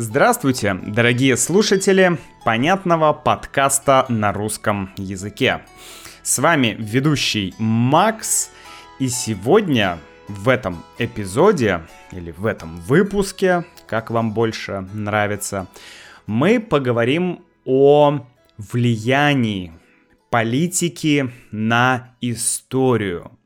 Здравствуйте, 0.00 0.74
дорогие 0.74 1.36
слушатели 1.36 2.18
понятного 2.44 3.12
подкаста 3.12 4.06
на 4.08 4.32
русском 4.32 4.92
языке. 4.96 5.62
С 6.22 6.38
вами 6.38 6.76
ведущий 6.78 7.52
Макс, 7.58 8.52
и 9.00 9.08
сегодня 9.08 9.98
в 10.28 10.48
этом 10.50 10.84
эпизоде, 10.98 11.80
или 12.12 12.30
в 12.30 12.46
этом 12.46 12.76
выпуске, 12.76 13.64
как 13.88 14.12
вам 14.12 14.34
больше 14.34 14.88
нравится, 14.92 15.66
мы 16.28 16.60
поговорим 16.60 17.44
о 17.64 18.24
влиянии 18.56 19.72
политики 20.30 21.28
на 21.50 22.14
историю. 22.20 23.36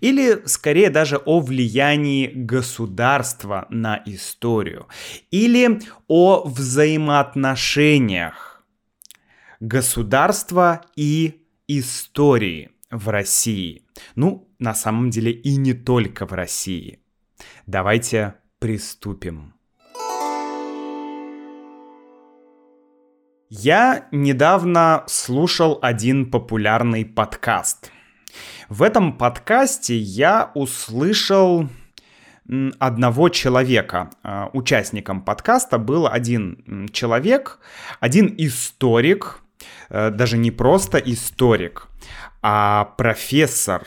Или, 0.00 0.42
скорее, 0.46 0.90
даже 0.90 1.18
о 1.18 1.40
влиянии 1.40 2.26
государства 2.26 3.66
на 3.70 4.02
историю. 4.06 4.86
Или 5.30 5.80
о 6.08 6.42
взаимоотношениях 6.46 8.64
государства 9.60 10.82
и 10.96 11.42
истории 11.68 12.70
в 12.90 13.08
России. 13.08 13.84
Ну, 14.14 14.48
на 14.58 14.74
самом 14.74 15.10
деле 15.10 15.32
и 15.32 15.56
не 15.56 15.74
только 15.74 16.26
в 16.26 16.32
России. 16.32 17.00
Давайте 17.66 18.34
приступим. 18.58 19.54
Я 23.48 24.08
недавно 24.10 25.04
слушал 25.06 25.78
один 25.80 26.30
популярный 26.30 27.04
подкаст– 27.04 27.92
в 28.68 28.82
этом 28.82 29.16
подкасте 29.16 29.96
я 29.96 30.50
услышал 30.54 31.68
одного 32.78 33.28
человека. 33.28 34.10
А, 34.22 34.50
участником 34.52 35.22
подкаста 35.22 35.78
был 35.78 36.06
один 36.06 36.88
человек, 36.92 37.58
один 38.00 38.34
историк, 38.38 39.40
э, 39.88 40.10
даже 40.10 40.38
не 40.38 40.50
просто 40.50 40.98
историк, 40.98 41.88
а 42.42 42.84
профессор. 42.96 43.86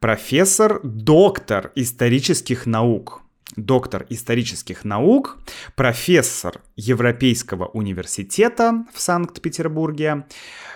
Профессор, 0.00 0.80
доктор 0.82 1.72
исторических 1.74 2.66
наук. 2.66 3.22
Доктор 3.54 4.04
исторических 4.10 4.84
наук, 4.84 5.38
профессор 5.76 6.60
Европейского 6.74 7.66
университета 7.66 8.84
в 8.92 9.00
Санкт-Петербурге, 9.00 10.26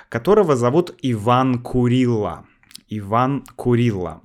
которого 0.09 0.55
зовут 0.57 0.97
Иван 1.03 1.63
Курилла. 1.63 2.47
Иван 2.89 3.45
Курилла. 3.57 4.23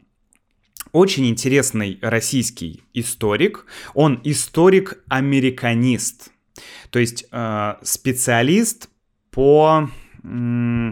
Очень 0.92 1.28
интересный 1.28 2.00
российский 2.02 2.84
историк. 2.94 3.66
Он 3.94 4.20
историк-американист. 4.24 6.32
То 6.90 7.00
есть 7.00 7.26
э, 7.32 7.74
специалист 7.84 8.90
по, 9.30 9.90
э, 10.24 10.90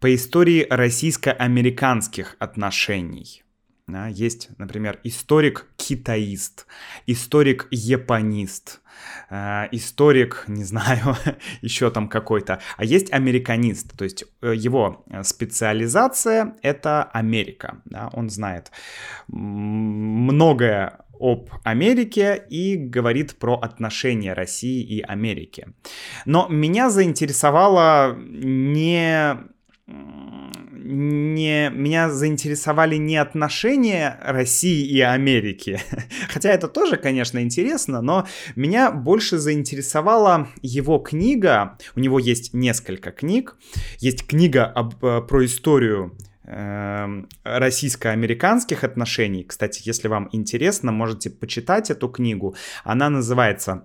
по 0.00 0.14
истории 0.14 0.66
российско-американских 0.68 2.36
отношений. 2.38 3.42
Да, 3.88 4.06
есть, 4.06 4.50
например, 4.58 5.00
историк-китаист, 5.02 6.66
историк-японист, 7.06 8.82
э, 9.30 9.68
историк, 9.72 10.44
не 10.46 10.62
знаю, 10.62 11.16
еще 11.62 11.90
там 11.90 12.08
какой-то. 12.08 12.60
А 12.76 12.84
есть 12.84 13.10
американист, 13.10 13.96
то 13.96 14.04
есть 14.04 14.26
э, 14.42 14.54
его 14.54 15.06
специализация— 15.22 16.54
это 16.62 17.04
Америка. 17.04 17.80
Да, 17.86 18.10
он 18.12 18.28
знает 18.28 18.70
многое 19.26 20.98
об 21.18 21.48
Америке 21.64 22.44
и 22.50 22.76
говорит 22.76 23.38
про 23.38 23.54
отношения 23.54 24.34
России 24.34 24.82
и 24.82 25.00
Америки. 25.00 25.68
Но 26.26 26.46
меня 26.48 26.90
заинтересовало 26.90 28.14
не 28.18 29.38
не, 30.88 31.70
меня 31.70 32.10
заинтересовали 32.10 32.96
не 32.96 33.16
отношения 33.16 34.18
России 34.22 34.86
и 34.86 35.00
Америки, 35.00 35.80
хотя 36.28 36.50
это 36.50 36.68
тоже, 36.68 36.96
конечно, 36.96 37.42
интересно, 37.42 38.00
но 38.00 38.26
меня 38.56 38.90
больше 38.90 39.38
заинтересовала 39.38 40.48
его 40.62 40.98
книга, 40.98 41.78
у 41.94 42.00
него 42.00 42.18
есть 42.18 42.54
несколько 42.54 43.10
книг, 43.10 43.56
есть 43.98 44.26
книга 44.26 44.64
об, 44.64 45.04
э, 45.04 45.20
про 45.20 45.44
историю 45.44 46.16
эм, 46.44 47.28
российско-американских 47.44 48.84
отношений. 48.84 49.44
Кстати, 49.44 49.82
если 49.84 50.08
вам 50.08 50.28
интересно, 50.32 50.92
можете 50.92 51.30
почитать 51.30 51.90
эту 51.90 52.08
книгу. 52.08 52.54
Она 52.84 53.10
называется 53.10 53.84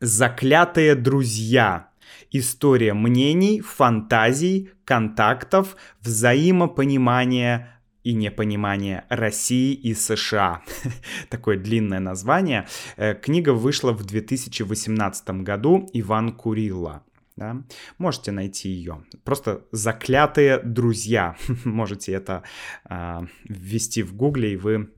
«Заклятые 0.00 0.94
друзья. 0.94 1.88
История 2.30 2.94
мнений, 2.94 3.60
фантазий, 3.60 4.70
контактов, 4.84 5.76
взаимопонимания 6.00 7.80
и 8.04 8.14
непонимания 8.14 9.04
России 9.08 9.74
и 9.74 9.94
США. 9.94 10.62
Такое 11.28 11.58
длинное 11.58 11.98
название. 12.00 12.66
Э, 12.96 13.14
книга 13.14 13.50
вышла 13.50 13.92
в 13.92 14.04
2018 14.04 15.30
году 15.42 15.88
Иван 15.92 16.32
Курилла. 16.32 17.02
Да? 17.36 17.62
Можете 17.98 18.32
найти 18.32 18.68
ее. 18.68 19.04
Просто 19.24 19.64
заклятые 19.72 20.58
друзья. 20.58 21.36
Можете 21.64 22.12
это 22.12 22.42
э, 22.88 23.20
ввести 23.44 24.02
в 24.02 24.14
гугле, 24.14 24.52
и 24.52 24.56
вы 24.56 24.90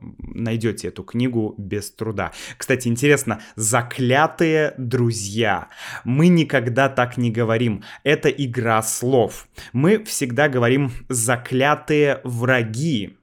найдете 0.00 0.88
эту 0.88 1.02
книгу 1.02 1.54
без 1.58 1.90
труда. 1.90 2.32
Кстати, 2.56 2.88
интересно, 2.88 3.40
«Заклятые 3.56 4.74
друзья». 4.78 5.68
Мы 6.04 6.28
никогда 6.28 6.88
так 6.88 7.16
не 7.16 7.30
говорим. 7.30 7.82
Это 8.04 8.28
игра 8.28 8.82
слов. 8.82 9.48
Мы 9.72 10.04
всегда 10.04 10.48
говорим 10.48 10.92
«заклятые 11.08 12.20
враги». 12.24 13.16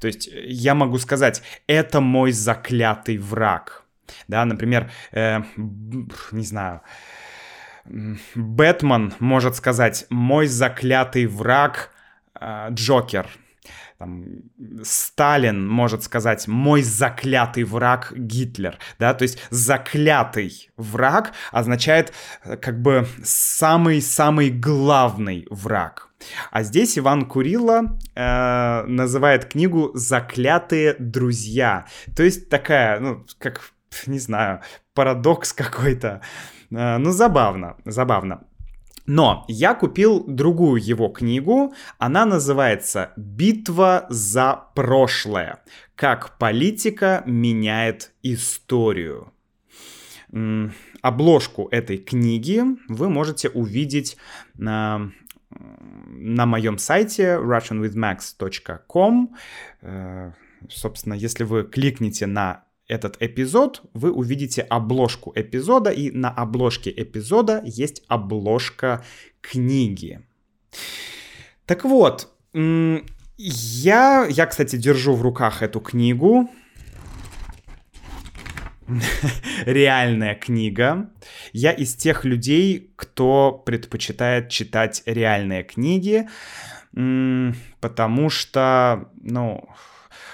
То 0.00 0.08
есть 0.08 0.28
я 0.32 0.74
могу 0.74 0.98
сказать, 0.98 1.42
это 1.66 2.00
мой 2.00 2.32
заклятый 2.32 3.18
враг. 3.18 3.84
Да, 4.26 4.44
например, 4.44 4.90
э, 5.12 5.40
не 6.32 6.44
знаю, 6.44 6.80
Бэтмен 8.34 9.14
может 9.20 9.56
сказать, 9.56 10.06
мой 10.10 10.46
заклятый 10.46 11.26
враг 11.26 11.90
э, 12.38 12.68
Джокер 12.70 13.28
там, 14.00 14.24
Сталин 14.82 15.68
может 15.68 16.02
сказать 16.02 16.48
«мой 16.48 16.80
заклятый 16.80 17.64
враг 17.64 18.14
Гитлер», 18.16 18.78
да, 18.98 19.12
то 19.12 19.24
есть 19.24 19.38
заклятый 19.50 20.70
враг 20.78 21.32
означает 21.52 22.14
э, 22.42 22.56
как 22.56 22.80
бы 22.80 23.06
самый-самый 23.22 24.48
главный 24.48 25.46
враг. 25.50 26.08
А 26.50 26.62
здесь 26.62 26.98
Иван 26.98 27.26
Курилла 27.26 27.98
э, 28.14 28.84
называет 28.86 29.44
книгу 29.44 29.90
«Заклятые 29.92 30.96
друзья», 30.98 31.84
то 32.16 32.22
есть 32.22 32.48
такая, 32.48 33.00
ну, 33.00 33.26
как, 33.36 33.72
не 34.06 34.18
знаю, 34.18 34.62
парадокс 34.94 35.52
какой-то, 35.52 36.22
э, 36.70 36.96
ну, 36.96 37.12
забавно, 37.12 37.76
забавно. 37.84 38.44
Но 39.06 39.44
я 39.48 39.74
купил 39.74 40.24
другую 40.26 40.82
его 40.82 41.08
книгу, 41.08 41.74
она 41.98 42.26
называется 42.26 43.12
«Битва 43.16 44.06
за 44.08 44.64
прошлое. 44.74 45.62
Как 45.94 46.38
политика 46.38 47.22
меняет 47.26 48.12
историю». 48.22 49.32
Обложку 51.02 51.68
этой 51.70 51.98
книги 51.98 52.62
вы 52.88 53.08
можете 53.08 53.48
увидеть 53.48 54.16
на, 54.54 55.10
на 55.50 56.46
моем 56.46 56.78
сайте 56.78 57.34
russianwithmax.com. 57.34 59.34
Э, 59.80 60.32
собственно, 60.68 61.14
если 61.14 61.42
вы 61.42 61.64
кликните 61.64 62.26
на 62.26 62.64
этот 62.90 63.16
эпизод, 63.20 63.82
вы 63.94 64.10
увидите 64.10 64.62
обложку 64.62 65.32
эпизода, 65.34 65.90
и 65.90 66.10
на 66.10 66.28
обложке 66.28 66.90
эпизода 66.90 67.62
есть 67.64 68.02
обложка 68.08 69.04
книги. 69.40 70.20
Так 71.66 71.84
вот, 71.84 72.28
я, 72.52 74.26
я, 74.28 74.46
кстати, 74.46 74.76
держу 74.76 75.14
в 75.14 75.22
руках 75.22 75.62
эту 75.62 75.80
книгу. 75.80 76.50
Реальная 79.64 80.34
книга. 80.34 81.10
Я 81.52 81.70
из 81.70 81.94
тех 81.94 82.24
людей, 82.24 82.92
кто 82.96 83.52
предпочитает 83.52 84.48
читать 84.48 85.02
реальные 85.06 85.62
книги, 85.62 86.28
потому 87.80 88.30
что, 88.30 89.08
ну, 89.20 89.68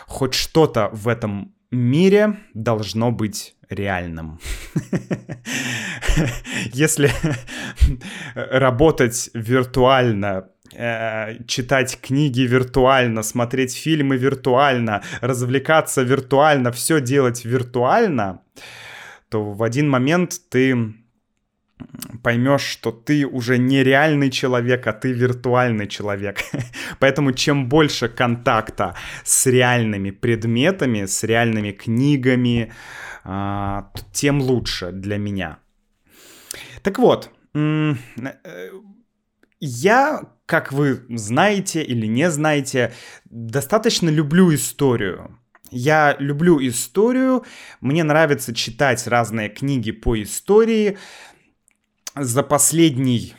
хоть 0.07 0.35
что-то 0.35 0.89
в 0.93 1.09
этом 1.09 1.56
мире 1.71 2.37
должно 2.55 3.13
быть 3.13 3.57
реальным. 3.69 4.39
Если 6.73 7.11
работать 8.35 9.31
виртуально, 9.35 10.49
э, 10.75 11.45
читать 11.47 11.99
книги 12.01 12.43
виртуально, 12.43 13.23
смотреть 13.23 13.75
фильмы 13.77 14.17
виртуально, 14.17 15.03
развлекаться 15.21 16.03
виртуально, 16.03 16.71
все 16.73 17.01
делать 17.01 17.45
виртуально, 17.45 18.43
то 19.29 19.53
в 19.53 19.63
один 19.63 19.89
момент 19.89 20.41
ты 20.51 20.95
поймешь, 22.23 22.63
что 22.63 22.91
ты 22.91 23.27
уже 23.27 23.59
не 23.59 23.85
реальный 23.85 24.31
человек, 24.31 24.87
а 24.87 24.93
ты 24.93 25.13
виртуальный 25.13 25.87
человек. 25.87 26.41
Поэтому 26.99 27.33
чем 27.33 27.69
больше 27.69 28.09
контакта 28.09 28.95
с 29.25 29.47
реальными 29.47 30.11
предметами, 30.11 31.05
с 31.05 31.23
реальными 31.23 31.73
книгами, 31.73 32.73
а, 33.25 33.91
тем 34.13 34.41
лучше 34.41 34.93
для 34.93 35.19
меня. 35.19 35.59
Так 36.83 36.99
вот, 36.99 37.31
э, 37.55 37.95
я, 39.61 40.23
как 40.47 40.73
вы 40.73 41.05
знаете 41.09 41.83
или 41.83 42.07
не 42.07 42.31
знаете, 42.31 42.93
достаточно 43.25 44.09
люблю 44.09 44.55
историю. 44.55 45.39
Я 45.73 46.17
люблю 46.21 46.61
историю, 46.61 47.45
мне 47.81 48.05
нравится 48.05 48.55
читать 48.55 49.07
разные 49.09 49.49
книги 49.49 49.91
по 49.91 50.23
истории, 50.23 50.97
за 52.17 52.43
последний 52.43 53.35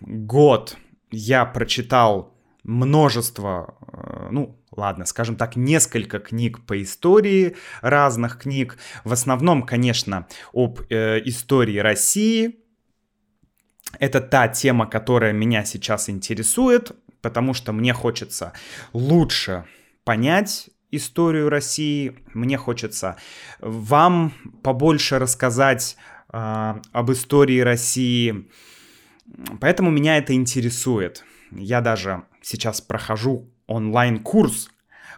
год 0.00 0.76
я 1.10 1.44
прочитал 1.44 2.34
множество, 2.64 3.76
э, 3.92 4.28
ну, 4.30 4.58
ладно, 4.70 5.04
скажем 5.04 5.36
так, 5.36 5.56
несколько 5.56 6.18
книг 6.18 6.64
по 6.66 6.80
истории, 6.82 7.56
разных 7.82 8.38
книг. 8.38 8.78
В 9.04 9.12
основном, 9.12 9.64
конечно, 9.64 10.26
об 10.52 10.80
э, 10.88 11.20
истории 11.24 11.78
России. 11.78 12.58
Это 13.98 14.22
та 14.22 14.48
тема, 14.48 14.86
которая 14.86 15.32
меня 15.32 15.64
сейчас 15.64 16.08
интересует, 16.08 16.92
потому 17.20 17.52
что 17.52 17.72
мне 17.72 17.92
хочется 17.92 18.54
лучше 18.94 19.66
понять 20.04 20.70
историю 20.90 21.50
России. 21.50 22.16
Мне 22.32 22.56
хочется 22.56 23.16
вам 23.60 24.32
побольше 24.62 25.18
рассказать 25.18 25.96
об 26.32 27.12
истории 27.12 27.60
России. 27.60 28.48
Поэтому 29.60 29.90
меня 29.90 30.18
это 30.18 30.34
интересует. 30.34 31.24
Я 31.50 31.80
даже 31.80 32.24
сейчас 32.40 32.80
прохожу 32.80 33.50
онлайн-курс 33.66 34.70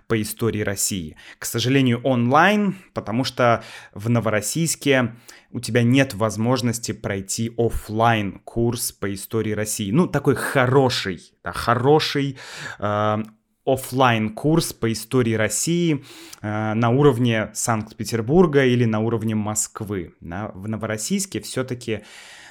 по 0.06 0.20
истории 0.20 0.60
России. 0.60 1.16
К 1.38 1.44
сожалению, 1.44 2.00
онлайн, 2.02 2.76
потому 2.92 3.24
что 3.24 3.62
в 3.94 4.10
Новороссийске 4.10 5.14
у 5.50 5.60
тебя 5.60 5.82
нет 5.82 6.14
возможности 6.14 6.92
пройти 6.92 7.52
офлайн 7.56 8.40
курс 8.44 8.92
по 8.92 9.12
истории 9.14 9.52
России. 9.52 9.90
Ну, 9.90 10.06
такой 10.06 10.34
хороший, 10.34 11.20
да, 11.42 11.52
хороший 11.52 12.36
э, 12.78 13.22
офлайн 13.64 14.34
курс 14.34 14.72
по 14.72 14.92
истории 14.92 15.34
России 15.34 16.04
э, 16.42 16.74
на 16.74 16.90
уровне 16.90 17.50
Санкт-Петербурга 17.54 18.64
или 18.64 18.84
на 18.84 19.00
уровне 19.00 19.34
Москвы. 19.34 20.14
Да? 20.20 20.50
В 20.54 20.68
Новороссийске 20.68 21.40
все-таки, 21.40 22.04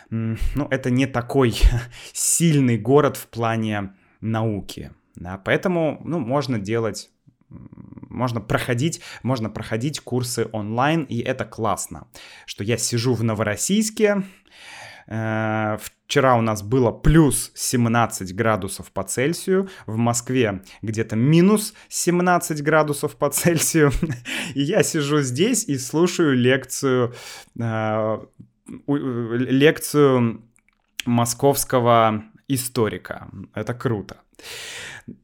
ну, 0.09 0.67
это 0.69 0.89
не 0.89 1.05
такой 1.05 1.55
сильный 2.13 2.77
город 2.77 3.17
в 3.17 3.27
плане 3.27 3.93
науки. 4.21 4.91
Да? 5.15 5.37
Поэтому, 5.37 6.01
ну, 6.03 6.19
можно 6.19 6.59
делать 6.59 7.09
можно 8.09 8.41
проходить, 8.41 9.01
можно 9.21 9.47
проходить 9.47 9.99
курсы 9.99 10.47
онлайн, 10.53 11.03
и 11.03 11.19
это 11.19 11.45
классно, 11.45 12.07
что 12.47 12.63
я 12.63 12.77
сижу 12.77 13.13
в 13.13 13.23
Новороссийске, 13.23 14.23
Э, 15.07 15.77
вчера 16.13 16.35
у 16.35 16.41
нас 16.41 16.61
было 16.61 16.91
плюс 16.91 17.51
17 17.55 18.35
градусов 18.35 18.91
по 18.91 19.01
Цельсию, 19.03 19.67
в 19.87 19.97
Москве 19.97 20.61
где-то 20.83 21.15
минус 21.15 21.73
17 21.89 22.61
градусов 22.61 23.15
по 23.15 23.31
Цельсию. 23.31 23.91
И 24.53 24.61
я 24.61 24.83
сижу 24.83 25.21
здесь 25.21 25.67
и 25.67 25.75
слушаю 25.79 26.35
лекцию, 26.35 27.15
э, 27.59 28.19
лекцию 28.87 30.43
московского 31.05 32.23
историка. 32.47 33.27
Это 33.55 33.73
круто. 33.73 34.17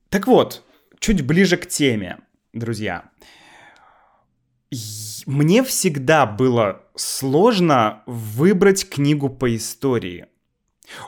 Так 0.09 0.25
вот, 0.25 0.63
чуть 0.99 1.23
ближе 1.23 1.57
к 1.57 1.67
теме, 1.67 2.17
друзья 2.51 3.03
мне 5.25 5.63
всегда 5.63 6.25
было 6.25 6.83
сложно 6.95 8.03
выбрать 8.05 8.89
книгу 8.89 9.29
по 9.29 9.55
истории. 9.55 10.27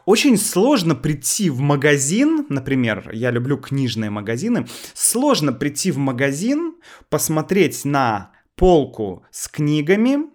Очень 0.06 0.38
сложно 0.38 0.96
прийти 0.96 1.50
в 1.50 1.60
магазин, 1.60 2.46
например, 2.50 3.12
я 3.14 3.32
люблю 3.32 3.58
книжные 3.58 4.10
магазины, 4.10 4.68
сложно 4.94 5.54
прийти 5.54 5.92
в 5.92 5.98
магазин, 5.98 6.76
посмотреть 7.10 7.86
на 7.86 8.32
полку 8.56 9.26
с 9.32 9.48
книгами, 9.48 10.30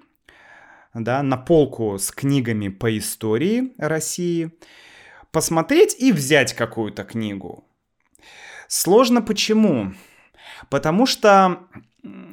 да, 0.95 1.23
на 1.23 1.37
полку 1.37 1.99
с 1.99 2.11
книгами 2.11 2.69
по 2.69 2.97
истории 2.99 3.73
России, 3.79 4.53
посмотреть 5.31 5.97
и 5.99 6.13
взять 6.13 6.55
какую-то 6.55 7.05
книгу. 7.05 7.65
Сложно 8.69 9.23
почему? 9.23 9.95
Потому 10.71 11.07
что 11.07 11.69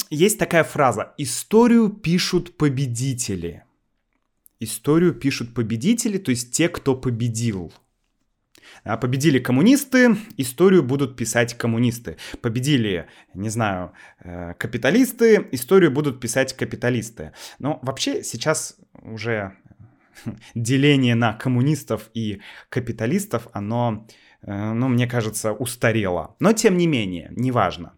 есть 0.09 0.39
такая 0.39 0.63
фраза 0.63 1.13
«историю 1.18 1.89
пишут 1.89 2.57
победители». 2.57 3.62
Историю 4.63 5.13
пишут 5.13 5.54
победители, 5.54 6.18
то 6.18 6.31
есть 6.31 6.51
те, 6.51 6.69
кто 6.69 6.95
победил. 6.95 7.74
А 8.83 8.98
победили 8.98 9.39
коммунисты, 9.39 10.15
историю 10.38 10.83
будут 10.83 11.15
писать 11.15 11.57
коммунисты. 11.57 12.18
Победили, 12.42 13.07
не 13.33 13.50
знаю, 13.50 13.92
э, 14.19 14.54
капиталисты, 14.57 15.48
историю 15.51 15.92
будут 15.92 16.19
писать 16.19 16.54
капиталисты. 16.54 17.33
Но 17.60 17.80
вообще 17.81 18.24
сейчас 18.24 18.77
уже 19.01 19.57
деление 20.56 21.16
на 21.16 21.33
коммунистов 21.33 22.09
и 22.13 22.42
капиталистов, 22.69 23.48
оно, 23.54 24.07
э, 24.42 24.74
ну, 24.74 24.88
мне 24.88 25.07
кажется, 25.07 25.54
устарело. 25.54 26.36
Но 26.39 26.54
тем 26.54 26.77
не 26.77 26.88
менее, 26.88 27.31
неважно. 27.36 27.94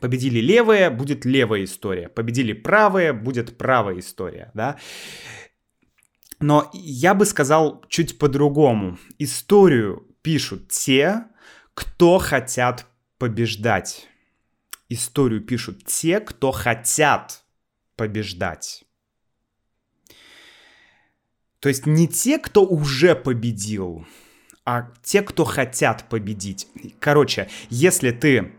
Победили 0.00 0.40
левые, 0.40 0.90
будет 0.90 1.24
левая 1.24 1.64
история. 1.64 2.08
Победили 2.08 2.52
правые, 2.52 3.12
будет 3.12 3.56
правая 3.56 4.00
история, 4.00 4.50
да. 4.54 4.76
Но 6.40 6.70
я 6.72 7.14
бы 7.14 7.24
сказал 7.24 7.84
чуть 7.88 8.18
по-другому. 8.18 8.98
Историю 9.18 10.06
пишут 10.22 10.68
те, 10.68 11.24
кто 11.74 12.18
хотят 12.18 12.86
побеждать. 13.18 14.08
Историю 14.88 15.40
пишут 15.40 15.84
те, 15.84 16.20
кто 16.20 16.52
хотят 16.52 17.42
побеждать. 17.96 18.84
То 21.60 21.68
есть 21.68 21.86
не 21.86 22.06
те, 22.06 22.38
кто 22.38 22.64
уже 22.64 23.14
победил, 23.14 24.06
а 24.64 24.92
те, 25.02 25.22
кто 25.22 25.44
хотят 25.44 26.08
победить. 26.08 26.68
Короче, 27.00 27.48
если 27.70 28.10
ты 28.10 28.52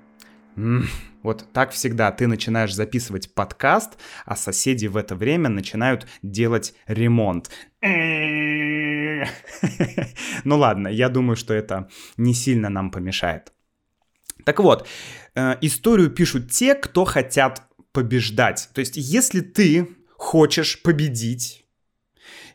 вот 1.24 1.46
так 1.54 1.72
всегда. 1.72 2.12
Ты 2.12 2.28
начинаешь 2.28 2.74
записывать 2.74 3.34
подкаст, 3.34 3.98
а 4.26 4.36
соседи 4.36 4.88
в 4.88 4.98
это 4.98 5.16
время 5.16 5.50
начинают 5.50 6.08
делать 6.22 6.74
ремонт. 6.88 7.50
Ну 10.44 10.58
ладно, 10.58 10.88
я 10.88 11.10
думаю, 11.10 11.36
что 11.36 11.54
это 11.54 11.90
не 12.16 12.34
сильно 12.34 12.70
нам 12.70 12.92
помешает. 12.92 13.52
Так 14.46 14.60
вот, 14.60 14.88
э, 15.36 15.56
историю 15.62 16.10
пишут 16.10 16.52
те, 16.52 16.76
кто 16.76 17.04
хотят 17.04 17.64
побеждать. 17.92 18.70
То 18.74 18.80
есть, 18.80 18.94
если 18.96 19.42
ты 19.42 19.90
хочешь 20.16 20.82
победить, 20.82 21.67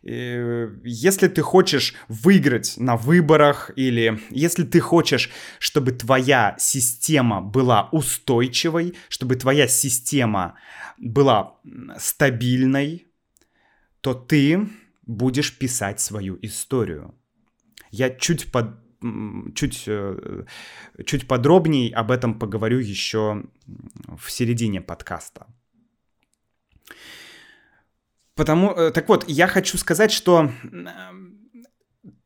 если 0.02 1.28
ты 1.28 1.42
хочешь 1.42 1.94
выиграть 2.08 2.74
на 2.76 2.96
выборах 2.96 3.70
или 3.76 4.20
если 4.30 4.64
ты 4.64 4.80
хочешь, 4.80 5.30
чтобы 5.58 5.92
твоя 5.92 6.56
система 6.58 7.40
была 7.40 7.88
устойчивой, 7.92 8.94
чтобы 9.08 9.36
твоя 9.36 9.68
система 9.68 10.54
была 10.98 11.54
стабильной, 11.98 13.06
то 14.00 14.14
ты 14.14 14.68
будешь 15.06 15.58
писать 15.58 16.00
свою 16.00 16.38
историю. 16.42 17.14
Я 17.90 18.10
чуть 18.10 18.50
под 18.50 18.82
чуть, 19.54 19.84
э, 19.88 20.44
чуть 21.04 21.26
подробнее 21.26 21.92
об 21.94 22.10
этом 22.10 22.38
поговорю 22.38 22.78
еще 22.78 23.42
в 24.16 24.30
середине 24.30 24.80
подкаста. 24.80 25.46
Потому, 28.34 28.70
э, 28.72 28.90
так 28.90 29.08
вот, 29.08 29.24
я 29.28 29.46
хочу 29.46 29.76
сказать, 29.78 30.10
что 30.10 30.50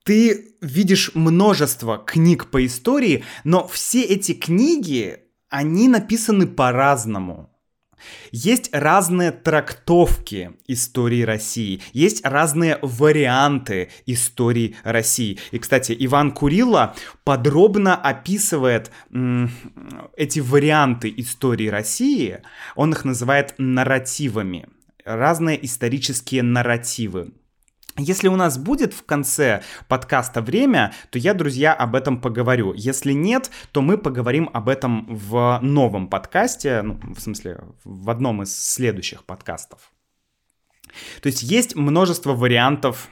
ты 0.05 0.55
видишь 0.61 1.11
множество 1.15 1.99
книг 1.99 2.47
по 2.51 2.65
истории, 2.65 3.25
но 3.43 3.67
все 3.67 4.03
эти 4.03 4.33
книги, 4.33 5.19
они 5.49 5.89
написаны 5.89 6.47
по-разному. 6.47 7.51
Есть 8.31 8.69
разные 8.73 9.33
трактовки 9.33 10.53
истории 10.69 11.23
России, 11.23 11.81
есть 11.93 12.25
разные 12.25 12.79
варианты 12.83 13.89
истории 14.05 14.77
России. 14.85 15.39
И, 15.51 15.59
кстати, 15.59 15.97
Иван 15.99 16.33
Курилла 16.33 16.95
подробно 17.25 17.97
описывает 17.97 18.91
м, 19.11 19.51
эти 20.17 20.41
варианты 20.41 21.13
истории 21.17 21.69
России, 21.69 22.43
он 22.77 22.93
их 22.93 23.05
называет 23.05 23.55
нарративами. 23.59 24.69
Разные 25.07 25.65
исторические 25.65 26.43
нарративы. 26.43 27.33
Если 27.99 28.29
у 28.29 28.37
нас 28.37 28.59
будет 28.59 28.93
в 28.93 29.05
конце 29.05 29.63
подкаста 29.89 30.43
время, 30.43 30.93
то 31.11 31.19
я, 31.19 31.33
друзья, 31.33 31.73
об 31.73 31.95
этом 31.95 32.21
поговорю. 32.21 32.75
Если 32.75 33.13
нет, 33.13 33.51
то 33.73 33.81
мы 33.81 33.97
поговорим 33.97 34.51
об 34.53 34.69
этом 34.69 35.07
в 35.09 35.61
новом 35.63 36.09
подкасте, 36.09 36.83
ну, 36.83 37.01
в 37.15 37.21
смысле, 37.21 37.61
в 37.85 38.11
одном 38.11 38.43
из 38.43 38.55
следующих 38.55 39.25
подкастов. 39.25 39.93
То 41.23 41.29
есть 41.29 41.43
есть 41.43 41.75
множество 41.75 42.35
вариантов 42.35 43.09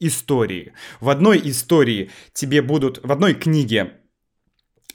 истории. 0.00 0.72
В 1.00 1.08
одной 1.08 1.40
истории 1.44 2.10
тебе 2.32 2.60
будут, 2.60 3.04
в 3.04 3.12
одной 3.12 3.34
книге 3.34 4.00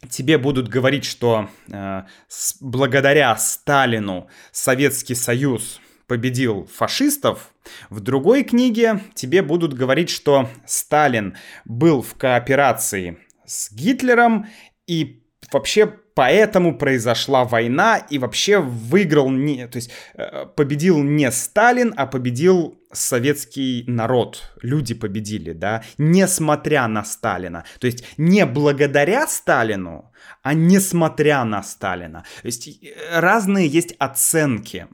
тебе 0.09 0.37
будут 0.37 0.67
говорить, 0.67 1.05
что 1.05 1.49
э, 1.67 2.03
с, 2.27 2.57
благодаря 2.61 3.35
Сталину 3.35 4.27
Советский 4.51 5.15
Союз 5.15 5.81
победил 6.07 6.67
фашистов, 6.73 7.53
в 7.89 7.99
другой 7.99 8.43
книге 8.43 9.01
тебе 9.13 9.41
будут 9.41 9.73
говорить, 9.73 10.09
что 10.09 10.49
Сталин 10.65 11.37
был 11.65 12.01
в 12.01 12.15
кооперации 12.15 13.19
с 13.45 13.71
Гитлером 13.71 14.47
и 14.87 15.21
вообще 15.51 15.95
поэтому 16.19 16.77
произошла 16.77 17.45
война 17.45 17.95
и 17.95 18.19
вообще 18.19 18.59
выиграл 18.59 19.29
не, 19.29 19.67
то 19.67 19.77
есть 19.77 19.89
э, 20.15 20.47
победил 20.47 21.01
не 21.01 21.31
Сталин, 21.31 21.93
а 21.95 22.07
победил 22.07 22.77
советский 22.91 23.85
народ, 23.87 24.51
люди 24.61 24.93
победили, 24.93 25.53
да, 25.53 25.81
несмотря 25.97 26.87
на 26.89 27.05
Сталина. 27.05 27.63
То 27.79 27.87
есть 27.87 28.03
не 28.17 28.45
благодаря 28.45 29.27
Сталину, 29.27 30.11
а 30.43 30.53
несмотря 30.53 31.45
на 31.45 31.63
Сталина. 31.63 32.25
То 32.41 32.47
есть 32.47 32.67
э, 32.67 33.19
разные 33.21 33.67
есть 33.67 33.95
оценки. 33.97 34.87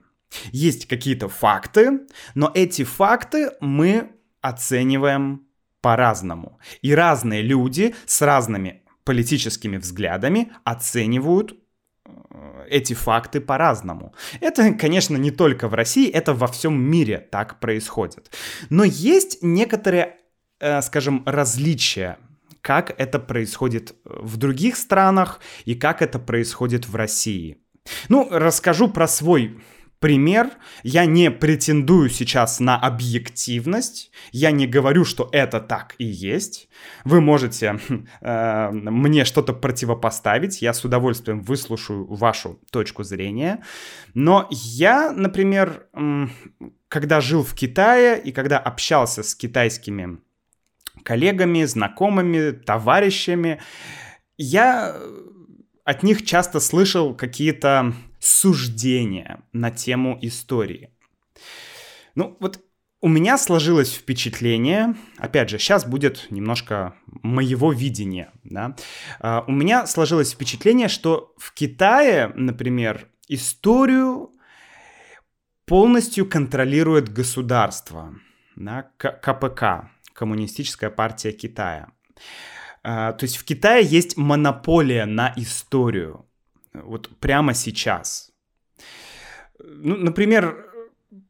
Есть 0.52 0.88
какие-то 0.88 1.28
факты, 1.28 2.02
но 2.36 2.52
эти 2.54 2.84
факты 2.84 3.50
мы 3.62 4.12
оцениваем 4.42 5.48
по-разному. 5.82 6.60
И 6.84 6.94
разные 6.94 7.42
люди 7.42 7.96
с 8.06 8.22
разными 8.22 8.85
политическими 9.06 9.78
взглядами 9.78 10.52
оценивают 10.64 11.54
э, 12.06 12.66
эти 12.70 12.94
факты 12.94 13.40
по-разному. 13.40 14.14
Это, 14.42 14.74
конечно, 14.74 15.16
не 15.16 15.32
только 15.32 15.68
в 15.70 15.74
России, 15.74 16.10
это 16.10 16.34
во 16.34 16.48
всем 16.48 16.82
мире 16.82 17.20
так 17.32 17.60
происходит. 17.60 18.32
Но 18.70 18.84
есть 18.84 19.40
некоторые, 19.42 20.18
э, 20.60 20.82
скажем, 20.82 21.24
различия, 21.26 22.18
как 22.62 23.00
это 23.00 23.20
происходит 23.20 23.96
в 24.04 24.38
других 24.38 24.76
странах 24.76 25.40
и 25.66 25.76
как 25.76 26.02
это 26.02 26.20
происходит 26.20 26.88
в 26.88 26.96
России. 26.96 27.60
Ну, 28.10 28.28
расскажу 28.32 28.90
про 28.90 29.08
свой 29.08 29.62
пример. 30.06 30.52
Я 30.84 31.08
не 31.08 31.32
претендую 31.32 32.12
сейчас 32.12 32.60
на 32.60 32.78
объективность. 32.78 34.12
Я 34.32 34.52
не 34.52 34.68
говорю, 34.68 35.04
что 35.04 35.28
это 35.32 35.60
так 35.60 35.96
и 35.98 36.06
есть. 36.06 36.70
Вы 37.06 37.22
можете 37.22 37.80
э, 38.22 38.70
мне 38.70 39.26
что-то 39.26 39.54
противопоставить. 39.54 40.62
Я 40.62 40.76
с 40.76 40.86
удовольствием 40.86 41.42
выслушаю 41.42 42.06
вашу 42.06 42.60
точку 42.70 43.04
зрения. 43.04 43.64
Но 44.14 44.48
я, 44.52 45.12
например, 45.12 45.88
э, 45.94 46.28
когда 46.88 47.20
жил 47.20 47.44
в 47.44 47.56
Китае 47.56 48.22
и 48.24 48.32
когда 48.32 48.60
общался 48.60 49.24
с 49.24 49.34
китайскими 49.34 50.20
коллегами, 51.02 51.64
знакомыми, 51.64 52.52
товарищами, 52.52 53.60
я 54.38 54.96
от 55.84 56.04
них 56.04 56.24
часто 56.26 56.60
слышал 56.60 57.16
какие-то 57.16 57.96
суждения 58.20 59.44
на 59.54 59.72
тему 59.72 60.18
истории. 60.22 60.90
Ну, 62.16 62.38
вот 62.40 62.66
у 63.06 63.08
меня 63.08 63.38
сложилось 63.38 63.94
впечатление, 63.94 64.96
опять 65.18 65.50
же, 65.50 65.60
сейчас 65.60 65.86
будет 65.86 66.26
немножко 66.32 66.96
моего 67.22 67.72
видения, 67.72 68.32
да, 68.44 68.76
uh, 69.20 69.44
у 69.48 69.52
меня 69.52 69.86
сложилось 69.86 70.32
впечатление, 70.32 70.88
что 70.88 71.34
в 71.38 71.54
Китае, 71.54 72.32
например, 72.34 73.08
историю 73.28 74.32
полностью 75.66 76.28
контролирует 76.28 77.14
государство, 77.14 78.16
да, 78.56 78.90
КПК, 78.98 79.92
Коммунистическая 80.14 80.90
партия 80.90 81.32
Китая. 81.32 81.90
Uh, 82.84 83.16
то 83.16 83.24
есть 83.24 83.38
в 83.38 83.44
Китае 83.44 83.86
есть 83.86 84.18
монополия 84.18 85.06
на 85.06 85.32
историю 85.36 86.26
вот 86.84 87.10
прямо 87.20 87.54
сейчас. 87.54 88.32
Ну, 89.60 89.96
например, 89.96 90.66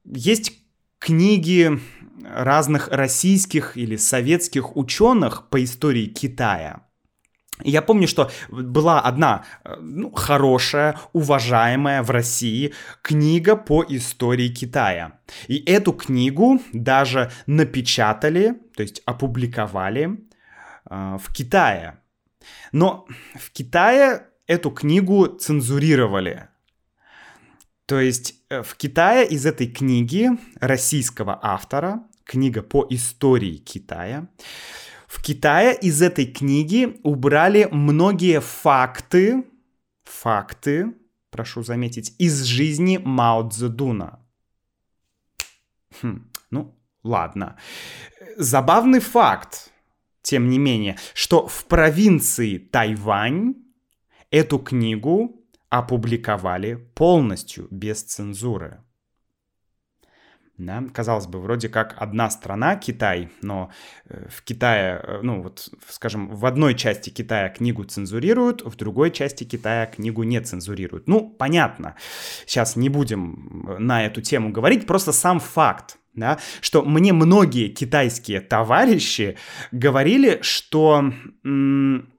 есть 0.06 0.54
книги 1.00 1.80
разных 2.24 2.88
российских 2.90 3.78
или 3.78 3.96
советских 3.96 4.76
ученых 4.76 5.50
по 5.50 5.64
истории 5.64 6.08
Китая. 6.08 6.82
Я 7.64 7.82
помню, 7.82 8.08
что 8.08 8.30
была 8.50 9.00
одна 9.00 9.46
ну, 9.80 10.12
хорошая, 10.12 11.00
уважаемая 11.14 12.04
в 12.04 12.10
России 12.12 12.74
книга 13.02 13.56
по 13.56 13.86
истории 13.88 14.50
Китая. 14.50 15.20
И 15.48 15.64
эту 15.66 15.94
книгу 15.94 16.60
даже 16.74 17.32
напечатали, 17.46 18.60
то 18.76 18.84
есть 18.84 19.02
опубликовали 19.06 20.20
э, 20.90 21.18
в 21.18 21.34
Китае. 21.34 22.00
Но 22.74 23.08
в 23.36 23.52
Китае 23.52 24.28
эту 24.48 24.72
книгу 24.72 25.28
цензурировали. 25.28 26.48
То 27.86 28.00
есть 28.00 28.36
э, 28.50 28.64
в 28.64 28.76
Китае 28.76 29.28
из 29.28 29.46
этой 29.46 29.68
книги 29.68 30.30
российского 30.60 31.40
автора, 31.42 32.04
книга 32.24 32.62
по 32.64 32.86
истории 32.90 33.58
Китая, 33.58 34.28
в 35.08 35.22
Китае 35.22 35.78
из 35.80 36.02
этой 36.02 36.26
книги 36.26 37.00
убрали 37.04 37.68
многие 37.72 38.42
факты, 38.42 39.46
факты, 40.04 40.94
прошу 41.30 41.64
заметить, 41.64 42.16
из 42.18 42.44
жизни 42.44 42.98
Мао 42.98 43.48
Цзэдуна. 43.48 44.20
Хм, 46.02 46.30
ну, 46.50 46.76
ладно. 47.04 47.58
Забавный 48.36 49.00
факт, 49.00 49.70
тем 50.22 50.50
не 50.50 50.58
менее, 50.58 50.98
что 51.14 51.48
в 51.48 51.66
провинции 51.66 52.58
Тайвань 52.58 53.65
Эту 54.32 54.60
книгу 54.60 55.46
опубликовали 55.70 56.76
полностью 56.96 57.68
без 57.70 58.04
цензуры. 58.04 58.82
Да, 60.58 60.82
казалось 60.94 61.28
бы, 61.28 61.42
вроде 61.42 61.68
как 61.68 61.96
одна 61.98 62.30
страна, 62.30 62.78
Китай, 62.78 63.30
но 63.42 63.72
э, 64.08 64.30
в 64.30 64.42
Китае, 64.42 65.02
э, 65.04 65.20
ну 65.22 65.42
вот, 65.42 65.70
скажем, 65.90 66.34
в 66.34 66.46
одной 66.46 66.76
части 66.76 67.10
Китая 67.10 67.50
книгу 67.50 67.84
цензурируют, 67.84 68.62
в 68.62 68.74
другой 68.78 69.12
части 69.12 69.44
Китая 69.44 69.86
книгу 69.86 70.24
не 70.24 70.40
цензурируют. 70.40 71.10
Ну, 71.10 71.30
понятно, 71.30 71.96
сейчас 72.46 72.78
не 72.78 72.88
будем 72.88 73.68
э, 73.68 73.80
на 73.80 74.06
эту 74.06 74.22
тему 74.22 74.52
говорить, 74.54 74.88
просто 74.88 75.12
сам 75.12 75.42
факт, 75.42 75.98
да, 76.14 76.40
что 76.62 76.84
мне 76.84 77.12
многие 77.12 77.68
китайские 77.68 78.40
товарищи 78.40 79.38
говорили, 79.74 80.40
что 80.42 81.12
м- 81.44 82.15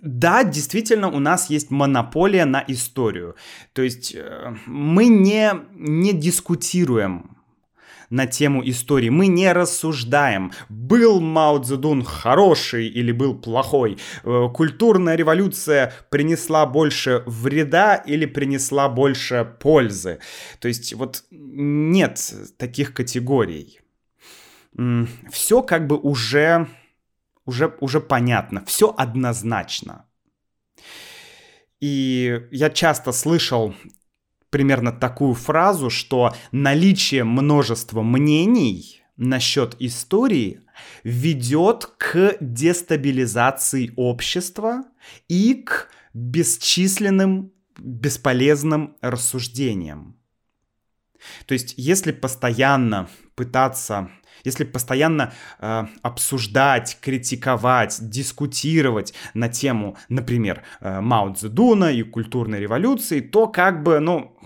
да, 0.00 0.44
действительно, 0.44 1.08
у 1.08 1.18
нас 1.18 1.50
есть 1.50 1.70
монополия 1.70 2.44
на 2.44 2.64
историю. 2.68 3.36
То 3.72 3.82
есть 3.82 4.14
э, 4.14 4.54
мы 4.66 5.06
не, 5.06 5.52
не 5.74 6.12
дискутируем 6.12 7.36
на 8.10 8.26
тему 8.26 8.62
истории. 8.68 9.08
Мы 9.08 9.26
не 9.26 9.52
рассуждаем, 9.52 10.52
был 10.68 11.20
Мао 11.20 11.58
Цзэдун 11.58 12.04
хороший 12.04 12.86
или 12.86 13.12
был 13.12 13.34
плохой. 13.34 13.98
Э, 14.22 14.48
культурная 14.52 15.16
революция 15.16 15.92
принесла 16.10 16.66
больше 16.66 17.22
вреда 17.26 17.96
или 17.96 18.26
принесла 18.26 18.88
больше 18.88 19.50
пользы. 19.60 20.20
То 20.60 20.68
есть 20.68 20.92
вот 20.94 21.24
нет 21.30 22.20
таких 22.58 22.94
категорий. 22.94 23.80
Все 25.30 25.62
как 25.62 25.86
бы 25.86 25.96
уже 25.96 26.68
уже, 27.46 27.74
уже 27.80 28.00
понятно, 28.00 28.64
все 28.66 28.94
однозначно. 28.96 30.04
И 31.80 32.42
я 32.50 32.70
часто 32.70 33.12
слышал 33.12 33.74
примерно 34.50 34.92
такую 34.92 35.34
фразу, 35.34 35.90
что 35.90 36.34
наличие 36.52 37.24
множества 37.24 38.02
мнений 38.02 39.02
насчет 39.16 39.76
истории 39.80 40.60
ведет 41.04 41.86
к 41.96 42.36
дестабилизации 42.40 43.92
общества 43.96 44.84
и 45.28 45.54
к 45.54 45.88
бесчисленным 46.12 47.52
бесполезным 47.78 48.96
рассуждениям. 49.00 50.16
То 51.46 51.54
есть, 51.54 51.74
если 51.76 52.12
постоянно 52.12 53.08
пытаться 53.34 54.10
если 54.44 54.64
постоянно 54.64 55.32
э, 55.58 55.84
обсуждать, 56.02 56.98
критиковать, 57.00 57.98
дискутировать 58.00 59.14
на 59.34 59.48
тему, 59.48 59.96
например, 60.08 60.62
э, 60.80 61.00
Мао 61.00 61.34
Цзэдуна 61.34 61.92
и 61.92 62.02
культурной 62.02 62.60
революции, 62.60 63.20
то 63.20 63.46
как 63.46 63.82
бы, 63.82 64.00
ну, 64.00 64.36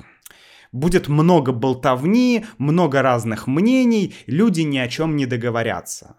Будет 0.73 1.09
много 1.09 1.52
болтовни, 1.52 2.44
много 2.59 3.02
разных 3.02 3.49
мнений, 3.49 4.14
люди 4.26 4.61
ни 4.61 4.78
о 4.78 4.87
чем 4.87 5.16
не 5.16 5.26
договорятся. 5.26 6.14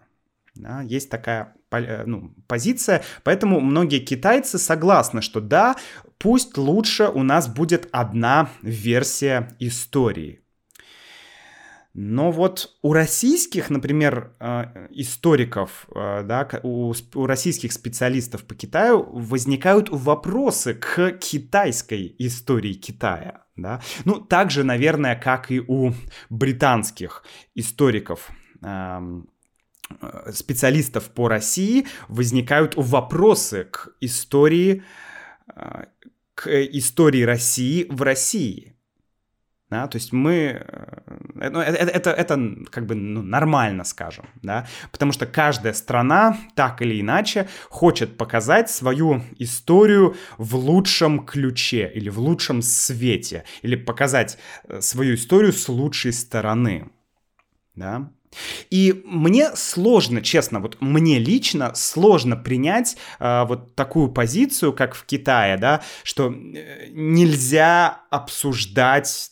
Да, 0.54 0.82
есть 0.82 1.08
такая 1.08 1.54
э, 1.70 2.04
ну, 2.04 2.34
позиция, 2.46 3.02
поэтому 3.24 3.60
многие 3.60 4.00
китайцы 4.00 4.58
согласны, 4.58 5.22
что 5.22 5.40
да, 5.40 5.76
пусть 6.18 6.58
лучше 6.58 7.08
у 7.08 7.22
нас 7.22 7.48
будет 7.48 7.88
одна 7.92 8.50
версия 8.60 9.56
истории. 9.58 10.41
Но 11.94 12.30
вот 12.30 12.74
у 12.80 12.94
российских, 12.94 13.68
например, 13.68 14.34
э, 14.40 14.88
историков, 14.90 15.86
э, 15.94 16.22
да, 16.24 16.48
у, 16.62 16.94
российских 17.26 17.72
специалистов 17.72 18.44
по 18.44 18.54
Китаю 18.54 19.06
возникают 19.12 19.90
вопросы 19.90 20.72
к 20.72 21.12
китайской 21.18 22.14
истории 22.18 22.72
Китая. 22.72 23.44
Да? 23.56 23.82
Ну, 24.06 24.14
так 24.20 24.50
же, 24.50 24.64
наверное, 24.64 25.16
как 25.16 25.50
и 25.50 25.60
у 25.60 25.92
британских 26.30 27.24
историков 27.54 28.30
эм, 28.62 29.28
э, 30.00 30.32
специалистов 30.32 31.10
по 31.10 31.28
России 31.28 31.86
возникают 32.08 32.72
вопросы 32.76 33.64
к 33.70 33.90
истории, 34.00 34.82
к 36.34 36.48
истории 36.48 37.22
России 37.22 37.86
в 37.90 38.00
России. 38.00 38.71
Да, 39.72 39.88
то 39.88 39.96
есть 39.96 40.12
мы... 40.12 40.62
Э, 40.68 41.48
ну, 41.48 41.58
это, 41.58 41.78
это, 41.78 42.10
это 42.10 42.66
как 42.70 42.84
бы 42.84 42.94
ну, 42.94 43.22
нормально, 43.22 43.84
скажем, 43.84 44.26
да, 44.42 44.66
потому 44.90 45.12
что 45.12 45.24
каждая 45.24 45.72
страна 45.72 46.36
так 46.54 46.82
или 46.82 47.00
иначе 47.00 47.48
хочет 47.70 48.18
показать 48.18 48.68
свою 48.68 49.22
историю 49.38 50.14
в 50.36 50.56
лучшем 50.56 51.24
ключе 51.24 51.90
или 51.94 52.10
в 52.10 52.18
лучшем 52.18 52.60
свете, 52.60 53.44
или 53.62 53.76
показать 53.76 54.36
э, 54.68 54.82
свою 54.82 55.14
историю 55.14 55.54
с 55.54 55.66
лучшей 55.70 56.12
стороны, 56.12 56.90
да. 57.74 58.10
И 58.70 59.02
мне 59.06 59.56
сложно, 59.56 60.20
честно, 60.20 60.60
вот 60.60 60.76
мне 60.80 61.18
лично 61.18 61.74
сложно 61.74 62.36
принять 62.36 62.98
э, 63.20 63.44
вот 63.46 63.74
такую 63.74 64.08
позицию, 64.08 64.74
как 64.74 64.94
в 64.94 65.04
Китае, 65.06 65.56
да, 65.56 65.82
что 66.02 66.30
э, 66.30 66.88
нельзя 66.90 68.02
обсуждать 68.10 69.31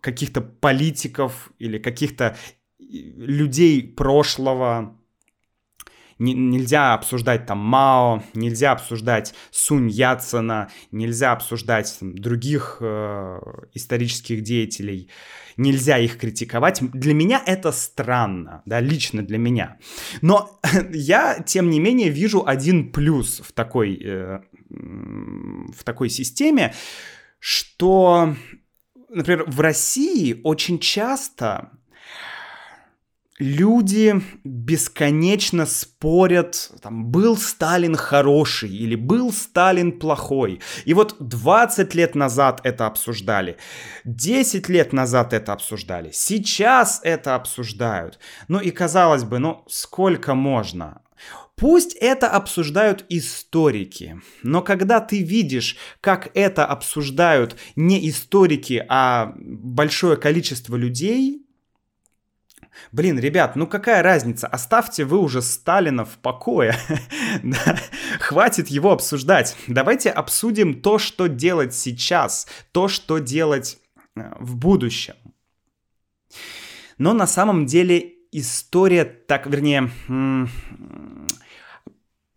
каких-то 0.00 0.40
политиков 0.40 1.50
или 1.58 1.78
каких-то 1.78 2.36
людей 2.78 3.82
прошлого. 3.82 4.96
Нельзя 6.18 6.92
обсуждать 6.92 7.46
там 7.46 7.58
Мао, 7.58 8.22
нельзя 8.34 8.72
обсуждать 8.72 9.34
Сунь 9.50 9.88
Яцена, 9.88 10.68
нельзя 10.92 11.32
обсуждать 11.32 11.96
там, 11.98 12.14
других 12.14 12.76
э, 12.80 13.38
исторических 13.72 14.42
деятелей, 14.42 15.08
нельзя 15.56 15.96
их 15.96 16.18
критиковать. 16.18 16.80
Для 16.92 17.14
меня 17.14 17.42
это 17.46 17.72
странно, 17.72 18.60
да, 18.66 18.80
лично 18.80 19.22
для 19.22 19.38
меня. 19.38 19.78
Но 20.20 20.60
я, 20.92 21.40
тем 21.40 21.70
не 21.70 21.80
менее, 21.80 22.10
вижу 22.10 22.46
один 22.46 22.92
плюс 22.92 23.40
в 23.40 23.52
такой, 23.52 23.98
э, 24.04 24.40
в 24.68 25.84
такой 25.84 26.10
системе, 26.10 26.74
что 27.38 28.36
например, 29.10 29.44
в 29.46 29.60
России 29.60 30.40
очень 30.44 30.78
часто 30.78 31.70
люди 33.40 34.22
бесконечно 34.44 35.66
спорят, 35.66 36.70
там, 36.82 37.06
был 37.06 37.36
Сталин 37.36 37.96
хороший 37.96 38.70
или 38.70 38.94
был 38.94 39.32
Сталин 39.32 39.98
плохой. 39.98 40.60
И 40.84 40.94
вот 40.94 41.16
20 41.18 41.94
лет 41.94 42.14
назад 42.14 42.60
это 42.64 42.86
обсуждали, 42.86 43.56
10 44.04 44.68
лет 44.68 44.92
назад 44.92 45.32
это 45.32 45.52
обсуждали, 45.52 46.10
сейчас 46.12 47.00
это 47.02 47.34
обсуждают. 47.34 48.18
Ну 48.48 48.60
и 48.60 48.70
казалось 48.70 49.24
бы, 49.24 49.38
ну 49.38 49.64
сколько 49.68 50.34
можно? 50.34 51.00
Пусть 51.60 51.94
это 51.94 52.26
обсуждают 52.30 53.04
историки, 53.10 54.18
но 54.42 54.62
когда 54.62 54.98
ты 54.98 55.22
видишь, 55.22 55.76
как 56.00 56.30
это 56.32 56.64
обсуждают 56.64 57.54
не 57.76 58.08
историки, 58.08 58.82
а 58.88 59.34
большое 59.36 60.16
количество 60.16 60.74
людей, 60.74 61.46
Блин, 62.92 63.18
ребят, 63.18 63.56
ну 63.56 63.66
какая 63.66 64.02
разница? 64.02 64.46
Оставьте 64.46 65.04
вы 65.04 65.18
уже 65.18 65.42
Сталина 65.42 66.06
в 66.06 66.16
покое. 66.16 66.74
Хватит 68.20 68.68
его 68.68 68.92
обсуждать. 68.92 69.54
Давайте 69.66 70.08
обсудим 70.08 70.80
то, 70.80 70.98
что 70.98 71.26
делать 71.26 71.74
сейчас, 71.74 72.46
то, 72.72 72.88
что 72.88 73.18
делать 73.18 73.78
э, 74.16 74.32
в 74.38 74.56
будущем. 74.56 75.14
Но 76.96 77.12
на 77.12 77.26
самом 77.26 77.66
деле 77.66 78.14
история 78.32 79.04
так, 79.04 79.46
вернее, 79.46 79.90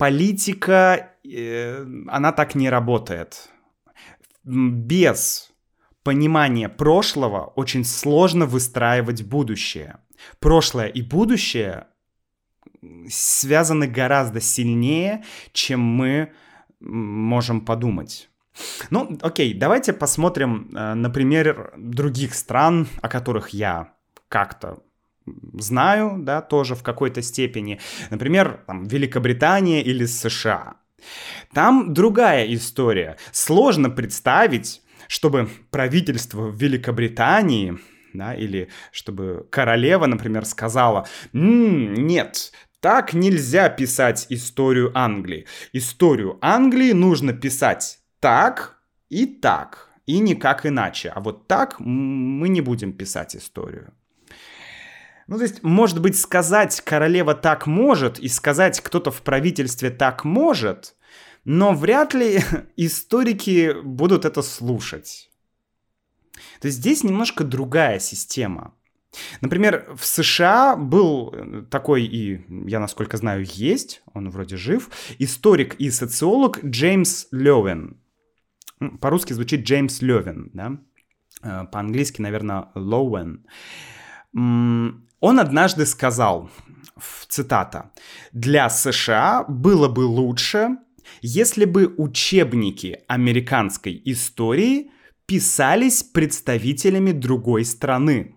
политика, 0.03 1.11
э, 1.23 1.85
она 2.09 2.33
так 2.33 2.55
не 2.55 2.69
работает. 2.69 3.49
Без 4.43 5.49
понимания 6.03 6.67
прошлого 6.67 7.53
очень 7.55 7.85
сложно 7.85 8.45
выстраивать 8.45 9.23
будущее. 9.23 9.95
Прошлое 10.39 10.87
и 10.87 11.01
будущее 11.01 11.87
связаны 13.07 13.87
гораздо 13.87 14.41
сильнее, 14.41 15.23
чем 15.53 15.79
мы 15.79 16.33
можем 16.81 17.61
подумать. 17.61 18.29
Ну, 18.89 19.17
окей, 19.21 19.53
давайте 19.53 19.93
посмотрим 19.93 20.69
э, 20.75 20.95
на 20.95 21.09
пример 21.09 21.73
других 21.77 22.35
стран, 22.35 22.87
о 23.01 23.07
которых 23.07 23.53
я 23.53 23.93
как-то 24.27 24.83
знаю, 25.53 26.17
да, 26.19 26.41
тоже 26.41 26.75
в 26.75 26.83
какой-то 26.83 27.21
степени. 27.21 27.79
Например, 28.09 28.61
там, 28.67 28.85
Великобритания 28.85 29.81
или 29.81 30.05
США. 30.05 30.75
Там 31.53 31.93
другая 31.93 32.45
история. 32.53 33.17
Сложно 33.31 33.89
представить, 33.89 34.81
чтобы 35.07 35.49
правительство 35.69 36.43
в 36.43 36.55
Великобритании 36.55 37.77
да, 38.13 38.33
или 38.35 38.69
чтобы 38.91 39.47
королева, 39.49 40.05
например, 40.05 40.45
сказала, 40.45 41.07
«М-м, 41.33 41.95
нет, 42.05 42.51
так 42.79 43.13
нельзя 43.13 43.69
писать 43.69 44.27
историю 44.29 44.91
Англии. 44.93 45.45
Историю 45.71 46.37
Англии 46.41 46.91
нужно 46.91 47.33
писать 47.33 47.99
так 48.19 48.77
и 49.09 49.25
так, 49.25 49.89
и 50.05 50.19
никак 50.19 50.65
иначе. 50.65 51.09
А 51.09 51.19
вот 51.21 51.47
так 51.47 51.79
мы 51.79 52.49
не 52.49 52.61
будем 52.61 52.93
писать 52.93 53.35
историю. 53.35 53.93
Ну, 55.33 55.39
то 55.39 55.45
есть, 55.45 55.63
может 55.63 55.99
быть, 55.99 56.15
сказать 56.15 56.79
королева 56.81 57.33
так 57.33 57.65
может, 57.65 58.19
и 58.19 58.27
сказать 58.27 58.79
кто-то 58.81 59.09
в 59.09 59.23
правительстве 59.23 59.89
так 59.89 60.25
может, 60.25 60.95
но 61.43 61.73
вряд 61.73 62.13
ли 62.13 62.39
историки 62.77 63.73
будут 63.81 64.25
это 64.25 64.43
слушать. 64.43 65.31
То 66.61 66.67
есть 66.67 66.77
здесь 66.77 67.03
немножко 67.03 67.43
другая 67.43 67.97
система. 67.97 68.75
Например, 69.41 69.91
в 69.97 70.05
США 70.05 70.75
был 70.75 71.65
такой, 71.71 72.03
и 72.03 72.45
я, 72.69 72.79
насколько 72.79 73.17
знаю, 73.17 73.43
есть, 73.43 74.03
он 74.13 74.29
вроде 74.29 74.55
жив, 74.55 74.91
историк 75.17 75.73
и 75.79 75.89
социолог 75.89 76.63
Джеймс 76.63 77.25
Левин. 77.31 77.97
По-русски 79.01 79.33
звучит 79.33 79.65
Джеймс 79.65 79.99
Левин, 80.03 80.51
да? 80.53 80.77
Э, 81.41 81.65
по-английски, 81.71 82.21
наверное, 82.21 82.69
Лоуэн. 82.75 83.47
Он 85.23 85.39
однажды 85.39 85.85
сказал, 85.85 86.49
цитата, 87.29 87.93
«Для 88.33 88.69
США 88.69 89.45
было 89.47 89.87
бы 89.87 90.01
лучше, 90.01 90.79
если 91.21 91.63
бы 91.63 91.95
учебники 91.97 93.05
американской 93.07 94.01
истории 94.03 94.91
писались 95.25 96.03
представителями 96.03 97.13
другой 97.13 97.63
страны». 97.63 98.35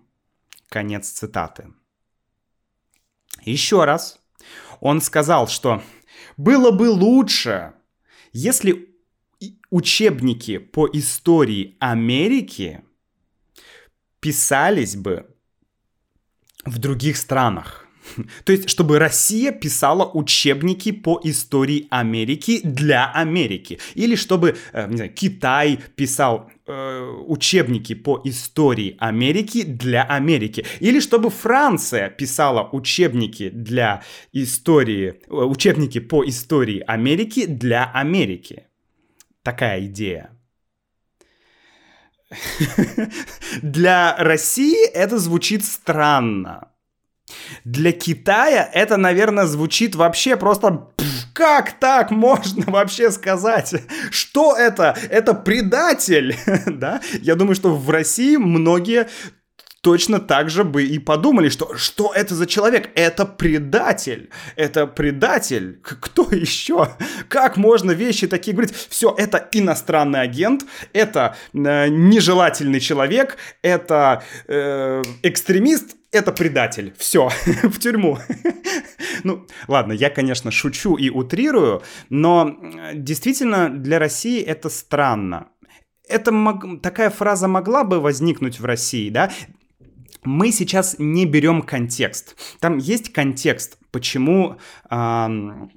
Конец 0.69 1.09
цитаты. 1.09 1.73
Еще 3.43 3.83
раз. 3.83 4.21
Он 4.79 5.01
сказал, 5.01 5.49
что 5.49 5.83
было 6.37 6.71
бы 6.71 6.89
лучше, 6.89 7.73
если 8.31 8.95
учебники 9.69 10.57
по 10.57 10.87
истории 10.93 11.75
Америки 11.81 12.81
писались 14.21 14.95
бы 14.95 15.36
в 16.67 16.77
других 16.77 17.17
странах. 17.17 17.87
То 18.45 18.51
есть, 18.51 18.69
чтобы 18.69 18.99
Россия 18.99 19.51
писала 19.51 20.09
учебники 20.13 20.91
по 20.91 21.19
истории 21.23 21.87
Америки 21.89 22.61
для 22.63 23.11
Америки. 23.11 23.79
Или 23.95 24.15
чтобы, 24.15 24.55
э, 24.73 24.87
не 24.89 24.97
знаю, 24.97 25.13
Китай 25.13 25.79
писал 25.95 26.49
э, 26.65 27.23
учебники 27.27 27.95
по 27.95 28.21
истории 28.23 28.95
Америки 28.99 29.63
для 29.63 30.03
Америки. 30.03 30.65
Или 30.79 30.99
чтобы 30.99 31.29
Франция 31.29 32.09
писала 32.09 32.69
учебники 32.71 33.49
для 33.49 34.03
истории, 34.33 35.21
э, 35.27 35.33
учебники 35.33 35.99
по 35.99 36.23
истории 36.25 36.83
Америки 36.87 37.45
для 37.45 37.91
Америки. 37.93 38.67
Такая 39.43 39.85
идея. 39.85 40.36
Для 43.61 44.15
России 44.17 44.87
это 44.87 45.17
звучит 45.17 45.63
странно. 45.63 46.69
Для 47.65 47.91
Китая 47.91 48.69
это, 48.73 48.97
наверное, 48.97 49.45
звучит 49.45 49.95
вообще 49.95 50.37
просто... 50.37 50.89
Как 51.33 51.73
так 51.79 52.09
можно 52.09 52.63
вообще 52.71 53.11
сказать? 53.11 53.75
Что 54.09 54.55
это? 54.57 54.97
Это 55.09 55.35
предатель, 55.35 56.35
да? 56.65 57.01
Я 57.21 57.35
думаю, 57.35 57.55
что 57.55 57.75
в 57.75 57.89
России 57.89 58.37
многие 58.37 59.07
точно 59.87 60.19
так 60.19 60.49
же 60.49 60.65
бы 60.65 60.83
и 60.83 60.99
подумали, 60.99 61.47
что 61.47 61.77
что 61.77 62.11
это 62.13 62.35
за 62.35 62.45
человек? 62.45 62.89
Это 62.95 63.25
предатель. 63.25 64.29
Это 64.57 64.85
предатель. 64.85 65.79
Кто 65.81 66.23
еще? 66.31 66.89
Как 67.29 67.55
можно 67.55 67.91
вещи 67.91 68.27
такие 68.27 68.53
говорить? 68.53 68.75
Все, 68.89 69.15
это 69.17 69.47
иностранный 69.53 70.19
агент, 70.19 70.65
это 70.91 71.37
э, 71.53 71.87
нежелательный 71.87 72.81
человек, 72.81 73.37
это 73.61 74.23
э, 74.49 75.03
экстремист, 75.23 75.95
это 76.11 76.33
предатель. 76.33 76.93
Все, 76.97 77.29
в 77.63 77.79
тюрьму. 77.79 78.17
ну, 79.23 79.47
ладно, 79.69 79.93
я, 79.93 80.09
конечно, 80.09 80.51
шучу 80.51 80.97
и 80.97 81.09
утрирую, 81.09 81.81
но 82.09 82.57
действительно 82.93 83.69
для 83.69 83.99
России 83.99 84.41
это 84.41 84.69
странно. 84.69 85.47
Это 86.09 86.33
мог, 86.33 86.81
такая 86.81 87.09
фраза 87.09 87.47
могла 87.47 87.85
бы 87.85 88.01
возникнуть 88.01 88.59
в 88.59 88.65
России, 88.65 89.09
да? 89.09 89.29
Мы 90.23 90.51
сейчас 90.51 90.95
не 90.99 91.25
берем 91.25 91.61
контекст. 91.61 92.35
Там 92.59 92.77
есть 92.77 93.13
контекст, 93.13 93.77
почему 93.91 94.57
эм, 94.89 95.71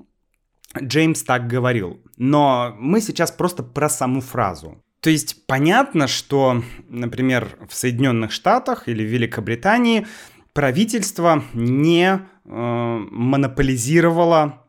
Джеймс 0.79 1.23
так 1.23 1.47
говорил. 1.47 2.01
Но 2.17 2.75
мы 2.79 3.01
сейчас 3.01 3.31
просто 3.31 3.63
про 3.63 3.89
саму 3.89 4.21
фразу. 4.21 4.83
То 5.01 5.11
есть 5.11 5.47
понятно, 5.47 6.07
что, 6.07 6.63
например, 6.89 7.57
в 7.69 7.75
Соединенных 7.75 8.33
Штатах 8.33 8.89
или 8.89 9.03
в 9.03 9.09
Великобритании 9.09 10.07
правительство 10.53 11.43
не 11.55 12.13
э, 12.13 12.19
монополизировало 12.45 14.67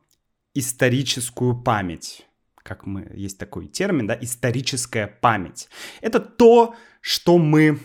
историческую 0.54 1.62
память. 1.62 2.26
Как 2.64 2.86
мы, 2.86 3.12
есть 3.14 3.38
такой 3.38 3.68
термин, 3.68 4.08
да, 4.08 4.18
историческая 4.20 5.08
память. 5.08 5.68
Это 6.00 6.20
то, 6.20 6.76
что 7.02 7.38
мы 7.38 7.80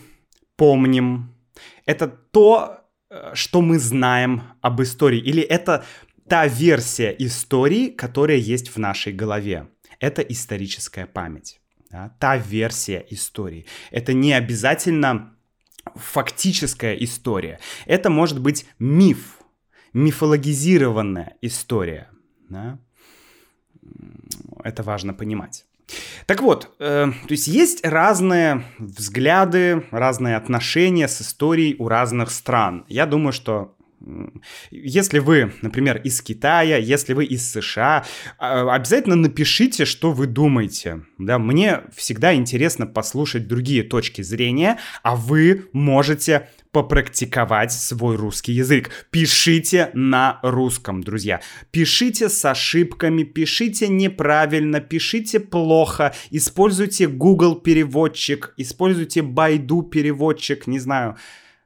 помним, 0.55 1.33
это 1.87 2.07
то, 2.07 2.81
э, 3.09 3.31
что 3.33 3.61
мы 3.61 3.79
знаем 3.79 4.43
об 4.61 4.81
истории, 4.81 5.19
или 5.19 5.41
это 5.41 5.83
та 6.29 6.47
версия 6.47 7.15
истории, 7.17 7.89
которая 7.89 8.37
есть 8.37 8.69
в 8.69 8.77
нашей 8.77 9.13
голове. 9.13 9.67
Это 9.99 10.21
историческая 10.21 11.07
память 11.07 11.59
да, 11.89 12.15
та 12.19 12.37
версия 12.37 13.05
истории. 13.09 13.65
Это 13.91 14.13
не 14.13 14.33
обязательно 14.33 15.33
фактическая 15.95 16.95
история. 16.95 17.59
Это 17.85 18.09
может 18.09 18.41
быть 18.41 18.65
миф, 18.79 19.39
мифологизированная 19.93 21.37
история. 21.41 22.09
Да? 22.49 22.79
Это 24.63 24.83
важно 24.83 25.13
понимать. 25.13 25.66
Так 26.25 26.41
вот, 26.41 26.75
э, 26.79 27.11
то 27.11 27.31
есть 27.31 27.47
есть 27.47 27.85
разные 27.85 28.65
взгляды, 28.77 29.83
разные 29.91 30.35
отношения 30.35 31.07
с 31.07 31.21
историей 31.21 31.75
у 31.79 31.87
разных 31.87 32.31
стран. 32.31 32.85
Я 32.89 33.05
думаю, 33.05 33.31
что 33.31 33.77
если 34.69 35.19
вы, 35.19 35.53
например, 35.61 35.97
из 35.97 36.21
Китая, 36.21 36.77
если 36.77 37.13
вы 37.13 37.25
из 37.25 37.51
США, 37.51 38.05
а, 38.37 38.73
обязательно 38.75 39.15
напишите, 39.15 39.85
что 39.85 40.11
вы 40.11 40.27
думаете. 40.27 41.01
Да, 41.17 41.39
мне 41.39 41.81
всегда 41.95 42.35
интересно 42.35 42.85
послушать 42.85 43.47
другие 43.47 43.83
точки 43.83 44.21
зрения, 44.21 44.77
а 45.01 45.15
вы 45.15 45.67
можете 45.73 46.49
попрактиковать 46.77 47.71
свой 47.71 48.17
русский 48.17 48.51
язык. 48.51 48.91
Пишите 49.09 49.89
на 49.95 50.39
русском, 50.43 51.01
друзья. 51.01 51.41
Пишите 51.71 52.29
с 52.29 52.45
ошибками, 52.45 53.23
пишите 53.23 53.87
неправильно, 53.87 54.79
пишите 54.79 55.39
плохо, 55.39 56.13
используйте 56.29 57.07
Google 57.07 57.55
переводчик, 57.55 58.53
используйте 58.57 59.23
Байду 59.23 59.81
переводчик, 59.81 60.67
не 60.67 60.77
знаю 60.79 61.17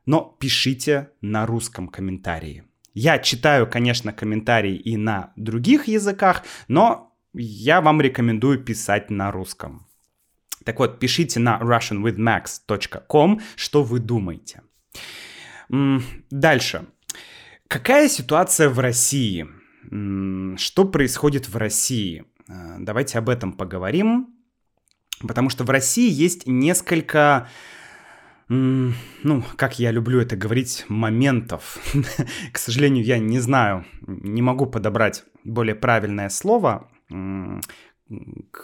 но 0.05 0.35
пишите 0.39 1.11
на 1.21 1.45
русском 1.45 1.87
комментарии. 1.87 2.63
Я 2.93 3.19
читаю, 3.19 3.69
конечно, 3.69 4.11
комментарии 4.11 4.75
и 4.75 4.97
на 4.97 5.31
других 5.35 5.87
языках, 5.87 6.43
но 6.67 7.13
я 7.33 7.81
вам 7.81 8.01
рекомендую 8.01 8.63
писать 8.63 9.09
на 9.09 9.31
русском. 9.31 9.87
Так 10.65 10.79
вот, 10.79 10.99
пишите 10.99 11.39
на 11.39 11.59
russianwithmax.com, 11.59 13.41
что 13.55 13.83
вы 13.83 13.99
думаете. 13.99 14.61
Дальше. 16.29 16.85
Какая 17.67 18.09
ситуация 18.09 18.69
в 18.69 18.79
России? 18.79 19.47
Что 20.57 20.85
происходит 20.85 21.47
в 21.47 21.55
России? 21.55 22.25
Э, 22.47 22.77
давайте 22.79 23.17
об 23.17 23.29
этом 23.29 23.53
поговорим. 23.53 24.35
Потому 25.21 25.49
что 25.49 25.63
в 25.63 25.69
России 25.69 26.09
есть 26.09 26.47
несколько 26.47 27.47
ну, 28.49 29.43
как 29.55 29.79
я 29.79 29.91
люблю 29.91 30.19
это 30.19 30.35
говорить, 30.35 30.83
моментов. 30.89 31.79
К 32.51 32.57
сожалению, 32.57 33.05
я 33.05 33.17
не 33.17 33.39
знаю, 33.39 33.85
не 34.05 34.41
могу 34.41 34.65
подобрать 34.65 35.23
более 35.45 35.73
правильное 35.73 36.27
слово 36.27 36.89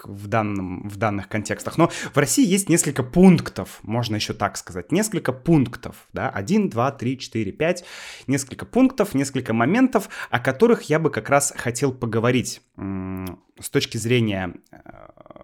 в, 0.03 0.27
данном, 0.27 0.87
в 0.87 0.97
данных 0.97 1.29
контекстах. 1.29 1.77
Но 1.77 1.89
в 1.89 2.17
России 2.17 2.45
есть 2.45 2.69
несколько 2.69 3.03
пунктов, 3.03 3.79
можно 3.83 4.15
еще 4.15 4.33
так 4.33 4.57
сказать, 4.57 4.91
несколько 4.91 5.31
пунктов, 5.31 6.07
да, 6.13 6.29
один, 6.29 6.69
два, 6.69 6.91
три, 6.91 7.17
четыре, 7.17 7.51
пять, 7.51 7.83
несколько 8.27 8.65
пунктов, 8.65 9.13
несколько 9.13 9.53
моментов, 9.53 10.09
о 10.29 10.39
которых 10.39 10.83
я 10.83 10.99
бы 10.99 11.09
как 11.09 11.29
раз 11.29 11.53
хотел 11.55 11.93
поговорить 11.93 12.61
с 12.77 13.69
точки 13.69 13.97
зрения 13.97 14.53
э, 14.71 14.77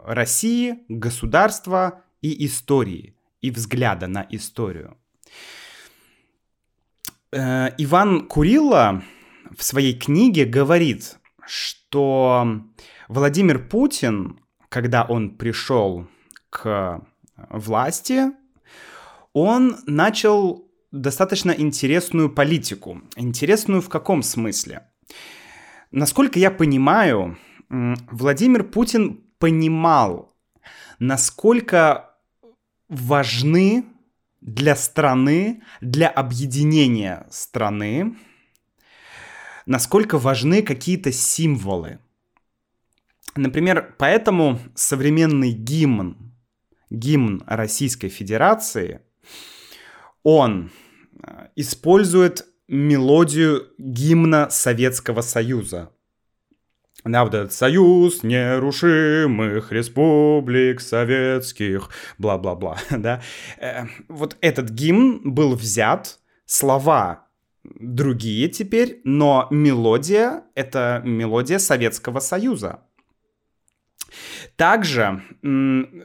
России, 0.05 0.79
государства 0.87 2.03
и 2.21 2.45
истории 2.45 3.15
и 3.41 3.51
взгляда 3.51 4.07
на 4.07 4.25
историю. 4.29 4.97
Э, 7.31 7.69
Иван 7.77 8.27
Курилла 8.27 9.03
в 9.55 9.63
своей 9.63 9.97
книге 9.97 10.45
говорит, 10.45 11.17
что 11.45 12.61
Владимир 13.13 13.59
Путин, 13.59 14.39
когда 14.69 15.03
он 15.03 15.37
пришел 15.37 16.07
к 16.49 17.05
власти, 17.47 18.31
он 19.33 19.77
начал 19.85 20.67
достаточно 20.91 21.51
интересную 21.51 22.31
политику. 22.31 23.03
Интересную 23.15 23.83
в 23.83 23.89
каком 23.89 24.23
смысле? 24.23 24.89
Насколько 25.91 26.39
я 26.39 26.49
понимаю, 26.49 27.37
Владимир 27.69 28.63
Путин 28.63 29.23
понимал, 29.37 30.35
насколько 30.97 32.15
важны 32.89 33.85
для 34.41 34.75
страны, 34.75 35.61
для 35.81 36.07
объединения 36.07 37.27
страны, 37.29 38.17
насколько 39.67 40.17
важны 40.17 40.63
какие-то 40.63 41.11
символы. 41.11 41.99
Например, 43.35 43.95
поэтому 43.97 44.59
современный 44.75 45.51
гимн, 45.51 46.33
гимн 46.89 47.43
Российской 47.47 48.09
Федерации, 48.09 49.01
он 50.23 50.71
э, 51.21 51.47
использует 51.55 52.45
мелодию 52.67 53.67
гимна 53.77 54.49
Советского 54.49 55.21
Союза. 55.21 55.91
Да, 57.03 57.25
вот 57.25 57.33
этот 57.33 57.51
союз 57.51 58.23
нерушимых 58.23 59.71
республик 59.73 60.79
советских, 60.79 61.89
бла-бла-бла, 62.17 62.77
да. 62.91 63.21
Э, 63.59 63.85
вот 64.07 64.37
этот 64.41 64.69
гимн 64.69 65.33
был 65.33 65.55
взят, 65.55 66.19
слова 66.45 67.27
другие 67.63 68.47
теперь, 68.49 69.01
но 69.03 69.47
мелодия— 69.49 70.43
это 70.55 71.01
мелодия 71.03 71.59
Советского 71.59 72.19
Союза. 72.19 72.81
Также 74.55 75.23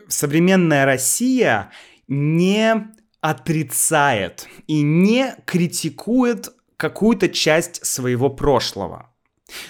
современная 0.08 0.84
Россия 0.84 1.70
не 2.06 2.88
отрицает 3.20 4.48
и 4.66 4.80
не 4.82 5.34
критикует 5.44 6.50
какую-то 6.76 7.28
часть 7.28 7.84
своего 7.84 8.30
прошлого. 8.30 9.12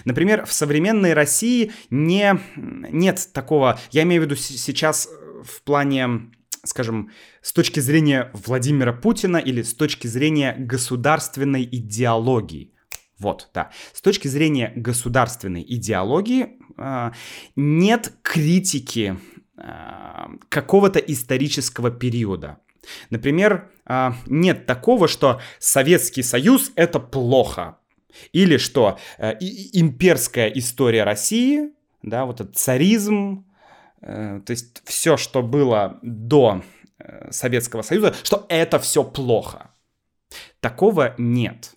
Например, 0.05 0.45
в 0.45 0.53
современной 0.53 1.15
России 1.15 1.73
не, 1.91 2.39
нет 2.57 3.29
такого, 3.33 3.79
я 3.91 4.03
имею 4.03 4.23
в 4.23 4.25
виду 4.27 4.37
сейчас 4.37 5.09
в 5.43 5.63
плане, 5.63 6.31
скажем, 6.65 7.11
с 7.43 7.53
точки 7.53 7.81
зрения 7.81 8.31
Владимира 8.33 8.93
Путина 8.93 9.39
или 9.39 9.63
с 9.63 9.75
точки 9.75 10.07
зрения 10.07 10.55
государственной 10.59 11.65
идеологии. 11.65 12.75
Вот, 13.19 13.49
да. 13.55 13.71
С 13.93 14.01
точки 14.01 14.29
зрения 14.29 14.73
государственной 14.77 15.65
идеологии 15.67 16.45
э, 16.45 16.58
нет 17.57 18.13
критики 18.23 19.19
какого-то 20.49 20.99
исторического 20.99 21.91
периода. 21.91 22.59
Например, 23.11 23.71
нет 24.27 24.67
такого, 24.67 25.09
что 25.09 25.41
Советский 25.59 26.23
Союз 26.23 26.73
это 26.77 27.01
плохо. 27.01 27.79
Или 28.33 28.57
что 28.57 28.99
имперская 29.19 30.49
история 30.49 31.05
России, 31.05 31.71
да, 32.03 32.25
вот 32.25 32.41
этот 32.41 32.57
царизм, 32.57 33.45
то 34.01 34.45
есть 34.49 34.83
все, 34.85 35.17
что 35.17 35.43
было 35.43 35.99
до 36.03 36.63
Советского 37.31 37.83
Союза, 37.83 38.15
что 38.23 38.47
это 38.49 38.79
все 38.79 39.05
плохо. 39.05 39.71
Такого 40.61 41.15
нет. 41.19 41.75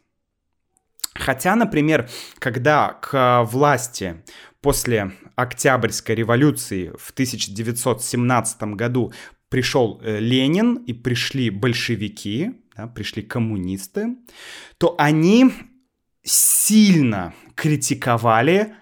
Хотя, 1.13 1.55
например, 1.55 2.09
когда 2.39 2.93
к 3.01 3.43
власти 3.43 4.23
после 4.61 5.11
Октябрьской 5.35 6.15
революции 6.15 6.91
в 6.97 7.11
1917 7.11 8.63
году 8.75 9.11
пришел 9.49 9.99
э, 10.01 10.19
Ленин 10.19 10.75
и 10.75 10.93
пришли 10.93 11.49
большевики, 11.49 12.51
да, 12.75 12.87
пришли 12.87 13.23
коммунисты, 13.23 14.15
то 14.77 14.95
они 14.97 15.51
сильно 16.23 17.33
критиковали 17.55 18.75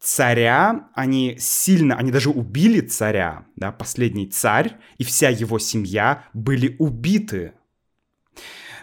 царя, 0.00 0.88
они 0.94 1.36
сильно, 1.38 1.96
они 1.96 2.10
даже 2.10 2.30
убили 2.30 2.80
царя, 2.80 3.46
да, 3.56 3.72
последний 3.72 4.26
царь 4.26 4.76
и 4.96 5.04
вся 5.04 5.28
его 5.28 5.58
семья 5.58 6.24
были 6.32 6.76
убиты. 6.78 7.52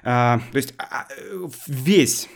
А, 0.04 0.40
то 0.52 0.58
есть 0.58 0.74
а, 0.78 1.08
весь, 1.68 2.30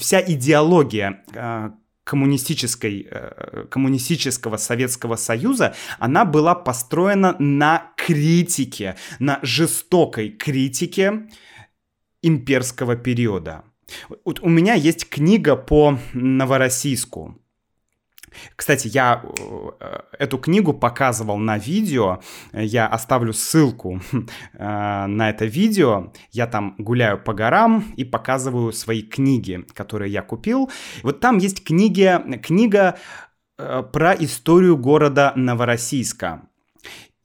вся 0.00 0.20
идеология 0.20 1.24
а, 1.34 1.74
коммунистической, 2.06 3.08
э, 3.10 3.66
коммунистического 3.68 4.58
Советского 4.58 5.16
Союза, 5.16 5.74
она 5.98 6.24
была 6.24 6.54
построена 6.54 7.34
на 7.40 7.92
критике, 7.96 8.94
на 9.18 9.40
жестокой 9.42 10.30
критике 10.30 11.28
имперского 12.22 12.94
периода. 12.94 13.64
Вот 14.24 14.38
у 14.40 14.48
меня 14.48 14.74
есть 14.74 15.08
книга 15.08 15.56
по 15.56 15.98
Новороссийску. 16.14 17.40
Кстати, 18.56 18.88
я 18.88 19.22
э, 19.80 20.00
эту 20.18 20.38
книгу 20.38 20.72
показывал 20.72 21.38
на 21.38 21.58
видео, 21.58 22.20
я 22.52 22.86
оставлю 22.86 23.32
ссылку 23.32 24.00
э, 24.52 25.06
на 25.06 25.30
это 25.30 25.44
видео, 25.44 26.12
я 26.32 26.46
там 26.46 26.74
гуляю 26.78 27.22
по 27.22 27.34
горам 27.34 27.84
и 27.96 28.04
показываю 28.04 28.72
свои 28.72 29.02
книги, 29.02 29.64
которые 29.74 30.12
я 30.12 30.22
купил. 30.22 30.70
Вот 31.02 31.20
там 31.20 31.38
есть 31.38 31.64
книги, 31.64 32.20
книга 32.42 32.98
э, 33.58 33.82
про 33.92 34.14
историю 34.14 34.76
города 34.76 35.32
Новороссийска. 35.36 36.42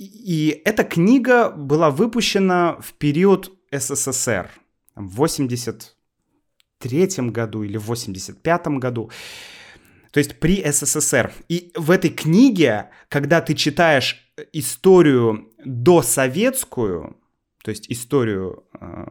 И 0.02 0.62
эта 0.66 0.84
книга 0.84 1.52
была 1.52 1.92
выпущена 1.92 2.78
в 2.80 2.94
период 2.94 3.52
СССР, 3.72 4.50
в 4.96 5.16
83 5.16 7.08
году 7.30 7.62
или 7.64 7.78
в 7.78 7.86
85 7.86 8.68
году 8.80 9.12
то 10.12 10.20
есть 10.20 10.40
при 10.40 10.62
СССР. 10.70 11.34
И 11.48 11.72
в 11.76 11.90
этой 11.92 12.10
книге, 12.10 12.90
когда 13.10 13.42
ты 13.42 13.54
читаешь 13.56 14.32
историю 14.54 15.50
досоветскую, 15.64 17.18
то 17.64 17.72
есть 17.72 17.90
историю 17.90 18.66
э, 18.80 19.06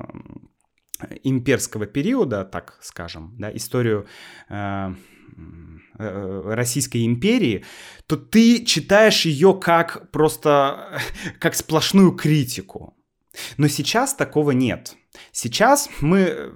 имперского 1.22 1.86
периода, 1.86 2.44
так 2.44 2.78
скажем, 2.82 3.34
да, 3.38 3.54
историю 3.54 4.06
э, 4.48 4.94
э, 5.98 6.42
Российской 6.54 7.06
империи, 7.06 7.64
то 8.06 8.16
ты 8.16 8.64
читаешь 8.64 9.24
ее 9.24 9.58
как 9.58 10.10
просто 10.10 11.00
как 11.38 11.54
сплошную 11.54 12.12
критику. 12.12 12.94
Но 13.56 13.68
сейчас 13.68 14.14
такого 14.14 14.50
нет. 14.50 14.96
Сейчас 15.32 15.88
мы... 16.00 16.18
Э, 16.20 16.52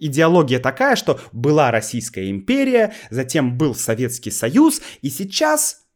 идеология 0.00 0.58
такая, 0.58 0.96
что 0.96 1.20
была 1.32 1.70
Российская 1.70 2.30
империя, 2.30 2.94
затем 3.10 3.56
был 3.56 3.74
Советский 3.74 4.30
Союз, 4.30 4.80
и 5.02 5.10
сейчас 5.10 5.86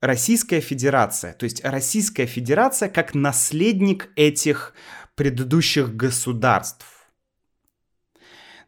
Российская 0.00 0.60
Федерация. 0.60 1.32
То 1.34 1.44
есть 1.44 1.64
Российская 1.64 2.26
Федерация 2.26 2.88
как 2.88 3.14
наследник 3.14 4.10
этих 4.16 4.74
предыдущих 5.16 5.96
государств 5.96 6.97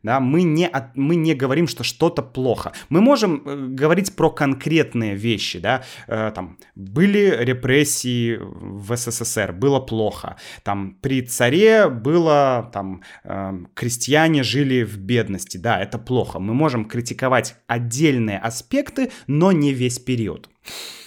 да, 0.03 0.21
мы 0.21 0.43
не, 0.43 0.67
от, 0.67 0.97
мы 0.97 1.17
не 1.17 1.35
говорим, 1.35 1.69
что 1.69 1.85
что-то 1.85 2.23
плохо. 2.23 2.73
Мы 2.89 3.01
можем 3.01 3.43
э, 3.45 3.67
говорить 3.69 4.17
про 4.17 4.31
конкретные 4.31 5.15
вещи, 5.15 5.59
да, 5.59 5.83
э, 6.07 6.33
там, 6.35 6.59
были 6.75 7.37
репрессии 7.41 8.39
в 8.41 8.97
СССР, 8.97 9.53
было 9.53 9.81
плохо, 9.81 10.37
там, 10.63 10.97
при 11.01 11.23
царе 11.23 11.89
было, 11.89 12.71
там, 12.73 13.03
э, 13.25 13.53
крестьяне 13.75 14.43
жили 14.43 14.83
в 14.83 14.99
бедности, 14.99 15.59
да, 15.59 15.81
это 15.81 15.99
плохо. 15.99 16.39
Мы 16.39 16.55
можем 16.55 16.87
критиковать 16.87 17.57
отдельные 17.67 18.39
аспекты, 18.39 19.11
но 19.27 19.53
не 19.53 19.73
весь 19.73 19.99
период. 19.99 20.49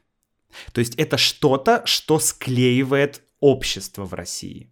То 0.72 0.80
есть 0.80 0.94
это 0.96 1.16
что-то, 1.16 1.82
что 1.86 2.18
склеивает 2.18 3.22
общество 3.40 4.04
в 4.04 4.14
России. 4.14 4.70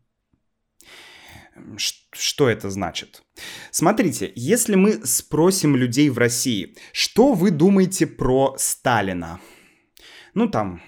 Что 2.12 2.48
это 2.48 2.70
значит? 2.70 3.22
Смотрите, 3.70 4.30
если 4.34 4.74
мы 4.74 5.06
спросим 5.06 5.74
людей 5.74 6.10
в 6.10 6.18
России, 6.18 6.76
что 6.92 7.32
вы 7.32 7.50
думаете 7.50 8.06
про 8.06 8.54
Сталина? 8.58 9.40
Ну 10.34 10.48
там, 10.48 10.82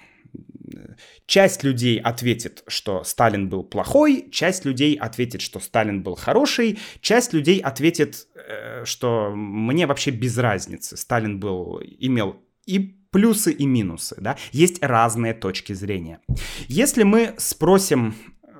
Часть 1.29 1.63
людей 1.63 1.99
ответит, 1.99 2.63
что 2.67 3.03
Сталин 3.03 3.49
был 3.49 3.63
плохой, 3.63 4.29
часть 4.31 4.65
людей 4.65 4.95
ответит, 4.95 5.41
что 5.41 5.59
Сталин 5.59 6.01
был 6.01 6.15
хороший, 6.15 6.79
часть 7.01 7.33
людей 7.33 7.59
ответит, 7.59 8.25
э, 8.33 8.83
что 8.83 9.29
мне 9.35 9.85
вообще 9.85 10.09
без 10.09 10.39
разницы. 10.39 10.97
Сталин 10.97 11.39
был, 11.39 11.81
имел 11.99 12.37
и 12.65 12.79
плюсы, 13.11 13.51
и 13.51 13.67
минусы, 13.67 14.15
да, 14.19 14.37
есть 14.51 14.81
разные 14.81 15.35
точки 15.35 15.73
зрения. 15.73 16.19
Если 16.67 17.03
мы 17.03 17.35
спросим 17.37 18.15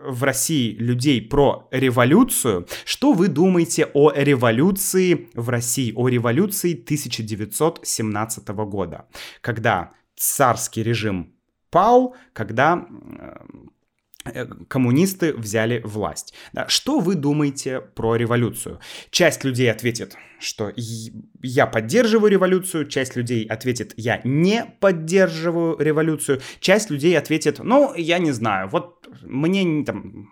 в 0.05 0.23
России 0.23 0.75
людей 0.75 1.23
про 1.23 1.67
революцию, 1.71 2.67
что 2.86 3.13
вы 3.13 3.29
думаете 3.29 3.88
о 3.95 4.12
революции 4.12 5.27
в 5.34 5.49
России, 5.49 5.91
о 5.95 6.08
революции 6.08 6.73
1917 6.73 8.47
года, 8.49 9.08
когда 9.41 9.89
царский 10.15 10.84
режим 10.84 11.34
пал, 11.69 12.15
когда 12.34 12.86
Э, 14.34 14.45
коммунисты 14.67 15.34
взяли 15.34 15.82
власть. 15.84 16.34
Что 16.67 16.99
вы 16.99 17.15
думаете 17.15 17.79
про 17.82 18.15
революцию? 18.15 18.79
Часть 19.12 19.43
людей 19.43 19.71
ответит, 19.71 20.17
что 20.39 20.73
я 21.41 21.67
поддерживаю 21.67 22.29
революцию, 22.29 22.88
часть 22.88 23.15
людей 23.15 23.45
ответит, 23.45 23.93
я 23.97 24.19
не 24.23 24.65
поддерживаю 24.79 25.77
революцию, 25.77 26.41
часть 26.60 26.89
людей 26.89 27.17
ответит, 27.17 27.60
ну, 27.60 27.93
я 27.95 28.19
не 28.19 28.32
знаю, 28.32 28.67
вот 28.69 29.08
мне 29.21 29.84
там, 29.86 30.29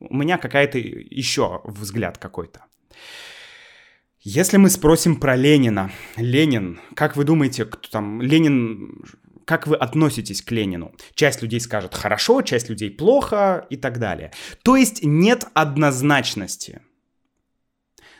у 0.00 0.16
меня 0.16 0.38
какая-то 0.38 0.78
еще 0.78 1.60
взгляд 1.64 2.18
какой-то. 2.18 2.64
Если 4.20 4.56
мы 4.56 4.70
спросим 4.70 5.16
про 5.16 5.36
Ленина, 5.36 5.92
Ленин, 6.16 6.80
как 6.94 7.16
вы 7.16 7.24
думаете, 7.24 7.64
кто 7.64 7.88
там, 7.90 8.20
Ленин 8.20 9.04
как 9.46 9.68
вы 9.68 9.76
относитесь 9.76 10.42
к 10.42 10.50
Ленину? 10.50 10.92
Часть 11.14 11.40
людей 11.40 11.60
скажет 11.60 11.94
хорошо, 11.94 12.42
часть 12.42 12.68
людей 12.68 12.90
плохо 12.90 13.64
и 13.70 13.76
так 13.76 13.98
далее. 13.98 14.32
То 14.62 14.76
есть 14.76 15.04
нет 15.04 15.44
однозначности. 15.54 16.82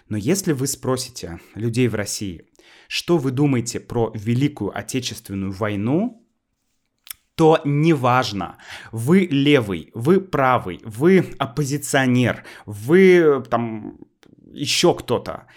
Но 0.09 0.17
если 0.17 0.53
вы 0.53 0.69
спросите 0.69 1.41
людей 1.57 1.89
в 1.89 1.97
России, 1.97 2.47
что 2.87 3.19
вы 3.19 3.33
думаете 3.33 3.81
про 3.81 4.13
Великую 4.15 4.77
Отечественную 4.79 5.51
войну, 5.51 6.25
то 7.35 7.61
неважно, 7.65 8.59
вы 8.93 9.27
левый, 9.29 9.91
вы 9.95 10.21
правый, 10.21 10.81
вы 10.85 11.35
оппозиционер, 11.39 12.45
вы 12.67 13.45
там 13.51 13.99
еще 14.53 14.95
кто-то 14.95 15.49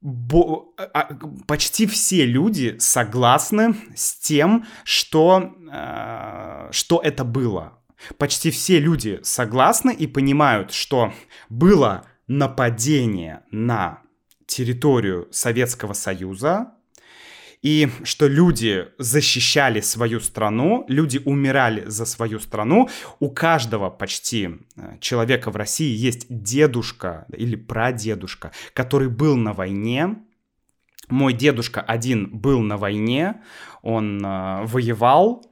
бо- 0.00 0.72
а, 0.76 0.84
а, 0.92 1.14
почти 1.46 1.86
все 1.86 2.24
люди 2.24 2.76
согласны 2.78 3.74
с 3.94 4.14
тем, 4.18 4.64
что, 4.84 5.54
э, 5.72 6.68
что 6.72 7.00
это 7.02 7.24
было. 7.24 7.78
Почти 8.16 8.50
все 8.50 8.78
люди 8.78 9.18
согласны 9.22 9.92
и 9.92 10.06
понимают, 10.06 10.72
что 10.72 11.12
было 11.48 12.06
нападение 12.28 13.42
на 13.50 14.02
территорию 14.46 15.28
Советского 15.32 15.94
Союза, 15.94 16.74
и 17.62 17.88
что 18.04 18.28
люди 18.28 18.88
защищали 18.98 19.80
свою 19.80 20.20
страну, 20.20 20.84
люди 20.88 21.20
умирали 21.24 21.84
за 21.86 22.06
свою 22.06 22.38
страну. 22.38 22.88
У 23.18 23.30
каждого 23.30 23.90
почти 23.90 24.50
э, 24.76 24.98
человека 25.00 25.50
в 25.50 25.56
России 25.56 25.94
есть 25.94 26.26
дедушка 26.28 27.26
или 27.36 27.56
прадедушка, 27.56 28.52
который 28.74 29.08
был 29.08 29.36
на 29.36 29.52
войне. 29.52 30.16
Мой 31.08 31.32
дедушка 31.32 31.80
один 31.80 32.28
был 32.30 32.60
на 32.60 32.76
войне, 32.76 33.42
он 33.82 34.24
э, 34.24 34.64
воевал. 34.64 35.44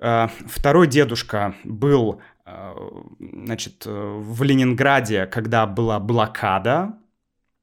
Э, 0.00 0.26
второй 0.46 0.88
дедушка 0.88 1.54
был 1.62 2.20
э, 2.46 2.74
значит, 3.20 3.84
э, 3.86 3.90
в 3.90 4.42
Ленинграде, 4.42 5.26
когда 5.26 5.66
была 5.66 6.00
блокада, 6.00 6.99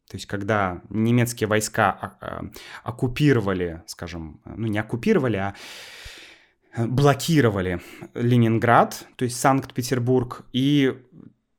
то 0.09 0.15
есть, 0.15 0.25
когда 0.25 0.81
немецкие 0.89 1.47
войска 1.47 1.91
а, 1.91 2.17
а, 2.21 2.45
оккупировали, 2.83 3.83
скажем, 3.87 4.39
ну 4.45 4.67
не 4.67 4.79
оккупировали, 4.79 5.35
а 5.35 5.55
э, 6.75 6.85
блокировали 6.85 7.81
Ленинград, 8.13 9.05
то 9.17 9.25
есть 9.25 9.37
Санкт-Петербург, 9.37 10.45
и, 10.53 10.97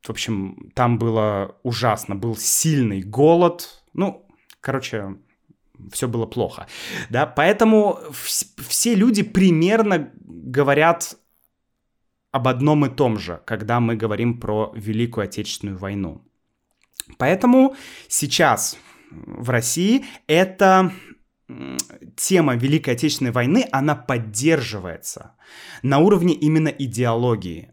в 0.02 0.10
общем, 0.10 0.70
там 0.74 0.98
было 0.98 1.56
ужасно, 1.62 2.16
был 2.16 2.36
сильный 2.36 3.02
голод, 3.02 3.84
ну, 3.92 4.26
короче, 4.60 5.16
все 5.92 6.08
было 6.08 6.24
плохо, 6.24 6.68
да, 7.10 7.26
поэтому 7.26 7.98
все 8.12 8.94
люди 8.94 9.22
примерно 9.22 10.10
говорят 10.14 11.18
об 12.30 12.48
одном 12.48 12.86
и 12.86 12.88
том 12.88 13.18
же, 13.18 13.42
когда 13.44 13.78
мы 13.80 13.94
говорим 13.94 14.40
про 14.40 14.72
Великую 14.74 15.24
Отечественную 15.24 15.76
войну. 15.76 16.24
Поэтому 17.16 17.76
сейчас 18.08 18.76
в 19.10 19.50
России 19.50 20.04
эта 20.26 20.92
тема 22.16 22.56
Великой 22.56 22.90
Отечественной 22.90 23.30
войны, 23.32 23.66
она 23.72 23.94
поддерживается 23.94 25.34
на 25.82 25.98
уровне 25.98 26.34
именно 26.34 26.68
идеологии. 26.68 27.72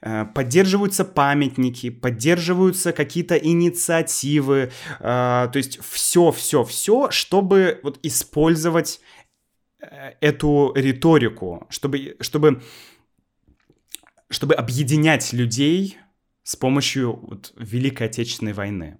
Э, 0.00 0.24
поддерживаются 0.26 1.04
памятники, 1.04 1.90
поддерживаются 1.90 2.92
какие-то 2.92 3.36
инициативы, 3.36 4.70
э, 5.00 5.00
то 5.00 5.52
есть 5.54 5.80
все-все-все, 5.82 7.10
чтобы 7.10 7.80
вот 7.82 7.98
использовать 8.02 9.00
э, 9.80 10.12
эту 10.20 10.72
риторику, 10.74 11.66
чтобы, 11.70 12.16
чтобы, 12.20 12.62
чтобы 14.30 14.54
объединять 14.54 15.32
людей 15.32 15.98
с 16.44 16.54
помощью 16.54 17.16
вот, 17.16 17.52
Великой 17.56 18.06
Отечественной 18.06 18.52
войны. 18.52 18.98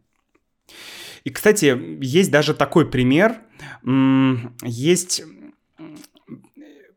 И, 1.22 1.30
кстати, 1.30 1.78
есть 2.02 2.30
даже 2.30 2.54
такой 2.54 2.90
пример. 2.90 3.40
Есть 4.62 5.22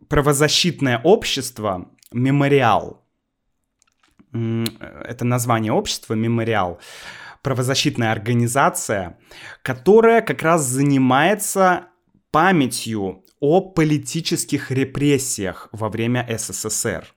правозащитное 0.07 0.99
общество 1.03 1.91
«Мемориал». 2.11 3.05
Это 4.31 5.25
название 5.25 5.71
общества 5.71 6.13
«Мемориал». 6.15 6.79
Правозащитная 7.43 8.11
организация, 8.11 9.17
которая 9.61 10.21
как 10.21 10.41
раз 10.41 10.63
занимается 10.63 11.87
памятью 12.31 13.23
о 13.39 13.61
политических 13.61 14.71
репрессиях 14.71 15.69
во 15.71 15.89
время 15.89 16.27
СССР. 16.37 17.13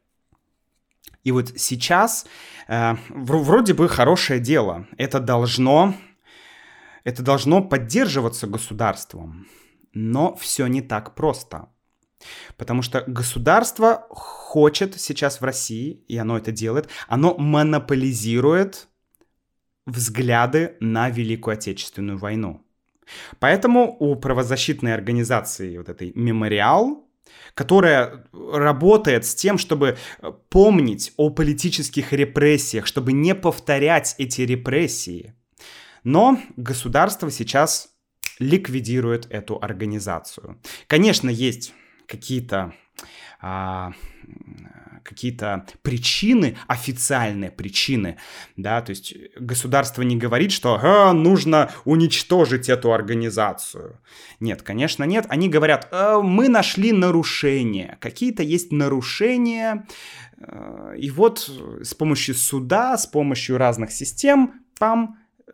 И 1.25 1.33
вот 1.33 1.53
сейчас 1.57 2.27
э, 2.69 2.95
вроде 3.11 3.75
бы 3.75 3.89
хорошее 3.89 4.41
дело. 4.41 4.87
Это 4.97 5.21
должно, 5.21 5.95
это 7.05 7.23
должно 7.23 7.63
поддерживаться 7.63 8.47
государством. 8.47 9.47
Но 9.93 10.35
все 10.37 10.67
не 10.67 10.83
так 10.83 11.15
просто. 11.15 11.69
Потому 12.57 12.83
что 12.83 13.03
государство 13.07 14.07
хочет 14.11 15.01
сейчас 15.01 15.41
в 15.41 15.45
России, 15.45 16.05
и 16.09 16.17
оно 16.17 16.37
это 16.37 16.53
делает, 16.53 16.89
оно 17.09 17.35
монополизирует 17.37 18.89
взгляды 19.87 20.77
на 20.81 21.09
Великую 21.11 21.55
Отечественную 21.55 22.19
войну. 22.19 22.65
Поэтому 23.39 23.97
у 23.99 24.15
правозащитной 24.17 24.95
организации 24.95 25.77
вот 25.79 25.89
этой 25.89 26.13
«Мемориал» 26.15 27.10
которая 27.55 28.25
работает 28.33 29.25
с 29.25 29.35
тем, 29.35 29.59
чтобы 29.59 29.97
э, 30.21 30.33
помнить 30.49 31.13
о 31.17 31.31
политических 31.31 32.13
репрессиях, 32.13 32.87
чтобы 32.87 33.13
не 33.13 33.35
повторять 33.35 34.15
эти 34.19 34.43
репрессии. 34.43 35.35
Но 36.05 36.39
государство 36.57 37.31
сейчас 37.31 37.91
ликвидирует 38.39 39.27
эту 39.31 39.59
организацию. 39.63 40.61
Конечно, 40.87 41.29
есть 41.29 41.75
какие-то 42.07 42.73
а, 43.41 43.93
какие-то 45.03 45.67
причины, 45.83 46.57
официальные 46.67 47.51
причины, 47.51 48.17
да, 48.57 48.81
то 48.81 48.91
есть 48.91 49.15
государство 49.39 50.03
не 50.03 50.17
говорит, 50.17 50.53
что 50.53 50.79
а, 50.81 51.13
нужно 51.13 51.71
уничтожить 51.85 52.69
эту 52.69 52.93
организацию. 52.93 54.01
Нет, 54.41 54.63
конечно, 54.63 55.05
нет. 55.05 55.27
Они 55.29 55.49
говорят, 55.49 55.89
а, 55.91 56.21
мы 56.21 56.49
нашли 56.49 56.93
нарушения, 56.93 57.99
какие-то 58.01 58.43
есть 58.43 58.73
нарушения, 58.73 59.87
э, 60.39 60.95
и 60.99 61.11
вот 61.11 61.51
с 61.83 61.95
помощью 61.95 62.35
суда, 62.35 62.97
с 62.97 63.07
помощью 63.07 63.59
разных 63.59 63.91
систем, 63.91 64.65
пам, 64.79 65.19
э, 65.47 65.53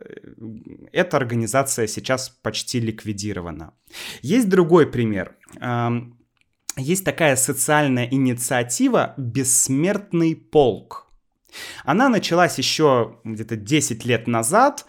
эта 0.91 1.17
организация 1.17 1.87
сейчас 1.87 2.29
почти 2.29 2.79
ликвидирована. 2.79 3.73
Есть 4.21 4.49
другой 4.49 4.87
пример 4.87 5.35
есть 6.77 7.03
такая 7.03 7.35
социальная 7.35 8.07
инициатива 8.07 9.13
«Бессмертный 9.17 10.35
полк». 10.35 11.07
Она 11.83 12.09
началась 12.09 12.57
еще 12.57 13.17
где-то 13.23 13.55
10 13.55 14.05
лет 14.05 14.27
назад. 14.27 14.85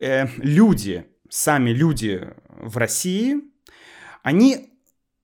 Э, 0.00 0.26
люди, 0.38 1.06
сами 1.28 1.70
люди 1.70 2.28
в 2.48 2.76
России, 2.76 3.36
они 4.22 4.70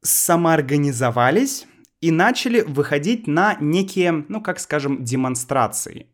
самоорганизовались 0.03 1.67
и 2.01 2.11
начали 2.11 2.61
выходить 2.61 3.27
на 3.27 3.57
некие, 3.61 4.25
ну 4.29 4.43
как 4.43 4.61
скажем, 4.61 5.03
демонстрации. 5.05 6.07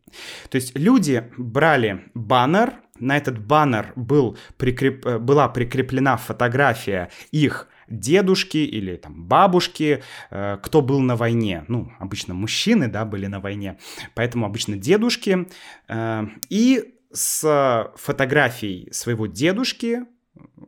То 0.49 0.57
есть 0.57 0.77
люди 0.77 1.31
брали 1.37 2.05
баннер, 2.15 2.75
на 2.99 3.17
этот 3.17 3.39
баннер 3.39 3.93
был 3.97 4.39
прикреп... 4.57 5.05
Была 5.21 5.49
прикреплена 5.49 6.17
фотография 6.17 7.11
их 7.33 7.69
дедушки 7.91 8.59
или 8.59 8.97
там 8.97 9.25
бабушки, 9.25 10.03
э, 10.31 10.59
кто 10.63 10.81
был 10.81 11.01
на 11.01 11.17
войне. 11.17 11.65
Ну, 11.69 11.93
обычно 11.99 12.35
мужчины, 12.35 12.89
да, 12.89 13.05
были 13.05 13.27
на 13.27 13.41
войне, 13.41 13.79
поэтому 14.15 14.47
обычно 14.47 14.77
дедушки. 14.77 15.49
Э, 15.89 16.27
и 16.49 16.95
с 17.13 17.93
фотографией 17.97 18.93
своего 18.93 19.27
дедушки, 19.27 20.05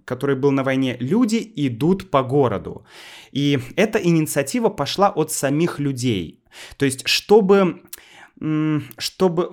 который 0.05 0.37
был 0.37 0.51
на 0.51 0.64
войне, 0.64 0.97
люди 0.99 1.53
идут 1.57 2.11
по 2.11 2.23
городу. 2.23 2.85
И 3.31 3.61
эта 3.77 3.99
инициатива 3.99 4.68
пошла 4.68 5.09
от 5.09 5.31
самих 5.33 5.79
людей. 5.79 6.43
То 6.77 6.85
есть, 6.85 7.07
чтобы... 7.09 7.83
Чтобы 8.99 9.51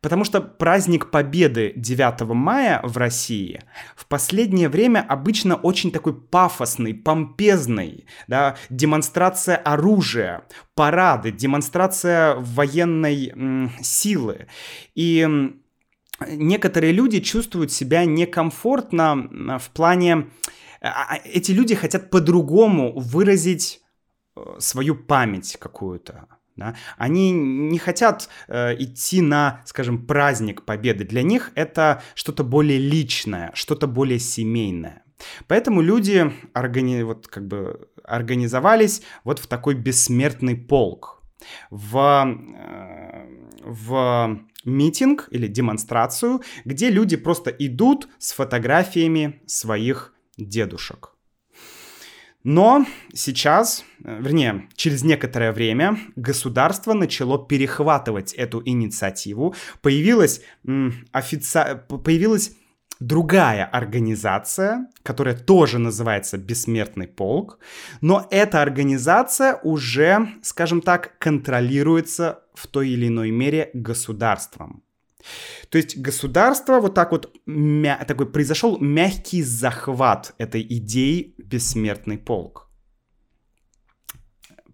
Потому 0.00 0.24
что 0.24 0.40
праздник 0.40 1.10
Победы 1.10 1.72
9 1.76 2.22
мая 2.34 2.80
в 2.82 2.96
России 2.96 3.62
в 3.96 4.06
последнее 4.06 4.68
время 4.68 5.04
обычно 5.08 5.56
очень 5.56 5.90
такой 5.90 6.14
пафосный, 6.14 6.94
помпезный, 6.94 8.06
да, 8.26 8.56
демонстрация 8.70 9.56
оружия, 9.56 10.44
парады, 10.74 11.30
демонстрация 11.30 12.34
военной 12.36 13.28
м, 13.28 13.72
силы. 13.80 14.46
И 14.94 15.28
некоторые 16.28 16.92
люди 16.92 17.20
чувствуют 17.20 17.72
себя 17.72 18.04
некомфортно 18.04 19.58
в 19.58 19.70
плане... 19.70 20.28
А, 20.80 21.14
а, 21.14 21.16
эти 21.24 21.52
люди 21.52 21.76
хотят 21.76 22.10
по-другому 22.10 22.92
выразить 22.98 23.82
э, 24.34 24.40
свою 24.58 24.96
память 24.96 25.56
какую-то. 25.60 26.26
Да? 26.56 26.74
Они 26.98 27.30
не 27.32 27.78
хотят 27.78 28.28
э, 28.48 28.74
идти 28.78 29.20
на, 29.20 29.62
скажем, 29.64 30.06
праздник 30.06 30.64
победы. 30.64 31.04
Для 31.04 31.22
них 31.22 31.50
это 31.54 32.02
что-то 32.14 32.44
более 32.44 32.78
личное, 32.78 33.50
что-то 33.54 33.86
более 33.86 34.18
семейное. 34.18 35.02
Поэтому 35.46 35.80
люди 35.80 36.32
органи... 36.54 37.02
вот, 37.02 37.28
как 37.28 37.46
бы 37.46 37.88
организовались 38.04 39.02
вот 39.24 39.38
в 39.38 39.46
такой 39.46 39.74
бессмертный 39.74 40.56
полк. 40.56 41.22
В, 41.70 41.96
э, 41.96 43.26
в 43.64 44.38
митинг 44.64 45.28
или 45.30 45.46
демонстрацию, 45.46 46.42
где 46.64 46.90
люди 46.90 47.16
просто 47.16 47.50
идут 47.50 48.08
с 48.18 48.32
фотографиями 48.32 49.40
своих 49.46 50.14
дедушек. 50.36 51.11
Но 52.44 52.86
сейчас, 53.12 53.84
э, 54.04 54.18
вернее, 54.20 54.68
через 54.74 55.04
некоторое 55.04 55.52
время 55.52 55.98
государство 56.16 56.92
начало 56.92 57.38
перехватывать 57.46 58.32
эту 58.32 58.62
инициативу. 58.64 59.54
Появилась, 59.80 60.40
офици... 61.12 61.80
появилась 62.04 62.52
другая 63.00 63.64
организация, 63.64 64.88
которая 65.02 65.36
тоже 65.36 65.78
называется 65.78 66.38
Бессмертный 66.38 67.08
полк, 67.08 67.58
но 68.00 68.26
эта 68.30 68.62
организация 68.62 69.58
уже, 69.62 70.28
скажем 70.42 70.80
так, 70.80 71.18
контролируется 71.18 72.42
в 72.54 72.66
той 72.66 72.90
или 72.90 73.08
иной 73.08 73.30
мере 73.30 73.70
государством. 73.74 74.82
То 75.68 75.78
есть 75.78 75.96
государство 75.98 76.80
вот 76.80 76.94
так 76.94 77.12
вот, 77.12 77.34
мя- 77.46 78.04
такой 78.06 78.30
произошел 78.30 78.78
мягкий 78.78 79.42
захват 79.42 80.34
этой 80.38 80.62
идеи 80.62 81.34
бессмертный 81.38 82.18
полк. 82.18 82.68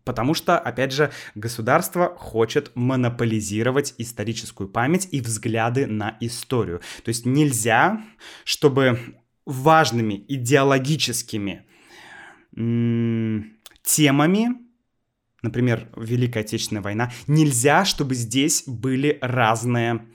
Потому 0.04 0.32
что, 0.32 0.58
опять 0.58 0.92
же, 0.92 1.10
государство 1.34 2.16
хочет 2.16 2.70
монополизировать 2.74 3.94
историческую 3.98 4.70
память 4.70 5.06
и 5.10 5.20
взгляды 5.20 5.86
на 5.86 6.16
историю. 6.20 6.80
То 7.04 7.10
есть 7.10 7.26
нельзя, 7.26 8.02
чтобы 8.44 8.98
важными 9.44 10.24
идеологическими 10.28 11.66
темами, 13.82 14.48
например, 15.42 15.90
Великая 15.94 16.40
Отечественная 16.40 16.82
война, 16.82 17.12
нельзя, 17.26 17.84
чтобы 17.84 18.14
здесь 18.14 18.64
были 18.66 19.18
разные 19.20 20.08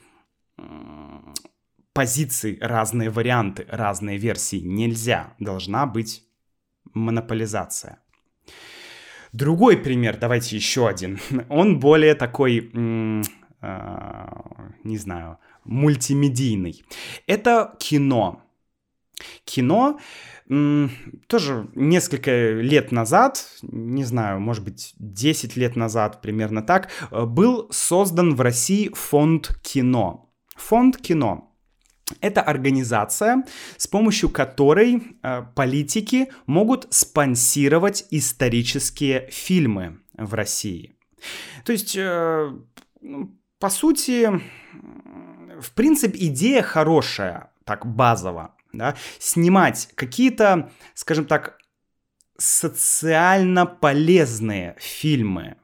позиции, 1.93 2.57
разные 2.59 3.09
варианты, 3.09 3.65
разные 3.69 4.17
версии. 4.17 4.59
Нельзя. 4.59 5.33
Должна 5.39 5.85
быть 5.85 6.23
монополизация. 6.93 7.99
Другой 9.31 9.77
пример, 9.77 10.17
давайте 10.17 10.55
еще 10.55 10.87
один. 10.87 11.19
Он 11.49 11.79
более 11.79 12.15
такой, 12.15 12.71
э, 12.73 13.21
не 14.83 14.97
знаю, 14.97 15.39
мультимедийный. 15.63 16.83
Это 17.27 17.75
кино. 17.79 18.41
Кино 19.45 19.99
тоже 21.27 21.69
несколько 21.73 22.51
лет 22.51 22.91
назад, 22.91 23.45
не 23.61 24.03
знаю, 24.03 24.41
может 24.41 24.63
быть, 24.63 24.93
10 24.99 25.55
лет 25.55 25.75
назад, 25.75 26.21
примерно 26.21 26.61
так, 26.61 26.89
э, 27.11 27.25
был 27.25 27.67
создан 27.71 28.35
в 28.35 28.41
России 28.41 28.91
фонд 28.93 29.57
кино. 29.63 30.32
Фонд 30.55 30.97
кино. 30.97 31.49
Это 32.21 32.41
организация, 32.41 33.43
с 33.77 33.87
помощью 33.87 34.29
которой 34.29 35.17
э, 35.23 35.43
политики 35.55 36.31
могут 36.45 36.87
спонсировать 36.93 38.05
исторические 38.11 39.29
фильмы 39.31 39.99
в 40.17 40.33
России. 40.33 40.95
То 41.63 41.71
есть, 41.71 41.95
э, 41.95 42.51
ну, 43.01 43.37
по 43.59 43.69
сути, 43.69 44.29
в 45.59 45.71
принципе, 45.73 46.27
идея 46.27 46.61
хорошая, 46.61 47.51
так 47.63 47.85
базово, 47.85 48.55
да, 48.73 48.95
снимать 49.19 49.89
какие-то, 49.95 50.71
скажем 50.93 51.25
так, 51.25 51.57
социально 52.37 53.65
полезные 53.65 54.75
фильмы, 54.79 55.55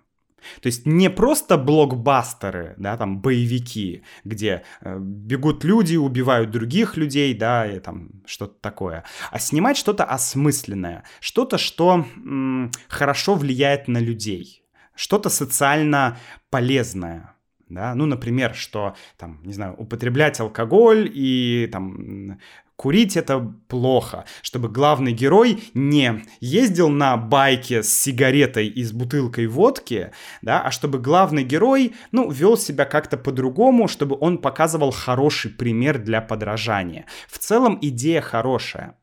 то 0.61 0.67
есть 0.67 0.85
не 0.85 1.09
просто 1.09 1.57
блокбастеры, 1.57 2.75
да, 2.77 2.97
там 2.97 3.21
боевики, 3.21 4.03
где 4.23 4.63
э, 4.81 4.97
бегут 4.99 5.63
люди, 5.63 5.95
убивают 5.95 6.51
других 6.51 6.97
людей, 6.97 7.33
да, 7.33 7.65
и 7.65 7.79
там 7.79 8.09
что-то 8.25 8.55
такое, 8.61 9.03
а 9.31 9.39
снимать 9.39 9.77
что-то 9.77 10.03
осмысленное, 10.03 11.03
что-то, 11.19 11.57
что 11.57 12.05
м, 12.17 12.71
хорошо 12.87 13.35
влияет 13.35 13.87
на 13.87 13.99
людей, 13.99 14.63
что-то 14.95 15.29
социально 15.29 16.17
полезное, 16.49 17.35
да, 17.69 17.93
ну, 17.93 18.05
например, 18.05 18.55
что, 18.55 18.95
там, 19.17 19.41
не 19.43 19.53
знаю, 19.53 19.75
употреблять 19.77 20.39
алкоголь 20.39 21.09
и, 21.13 21.69
там, 21.71 22.39
Курить 22.79 23.17
это 23.17 23.39
плохо, 23.67 24.23
чтобы 24.41 24.69
главный 24.69 25.11
герой 25.11 25.61
не 25.73 26.23
ездил 26.39 26.87
на 26.87 27.17
байке 27.17 27.83
с 27.83 27.89
сигаретой 27.89 28.67
и 28.67 28.85
с 28.85 28.93
бутылкой 28.93 29.47
водки, 29.47 30.13
да, 30.41 30.61
а 30.61 30.71
чтобы 30.71 30.97
главный 30.97 31.43
герой, 31.43 31.93
ну, 32.13 32.31
вел 32.31 32.55
себя 32.55 32.85
как-то 32.85 33.17
по-другому, 33.17 33.89
чтобы 33.89 34.15
он 34.17 34.37
показывал 34.37 34.91
хороший 34.91 35.51
пример 35.51 35.97
для 35.97 36.21
подражания. 36.21 37.05
В 37.27 37.37
целом 37.37 37.77
идея 37.81 38.21
хорошая. 38.21 38.95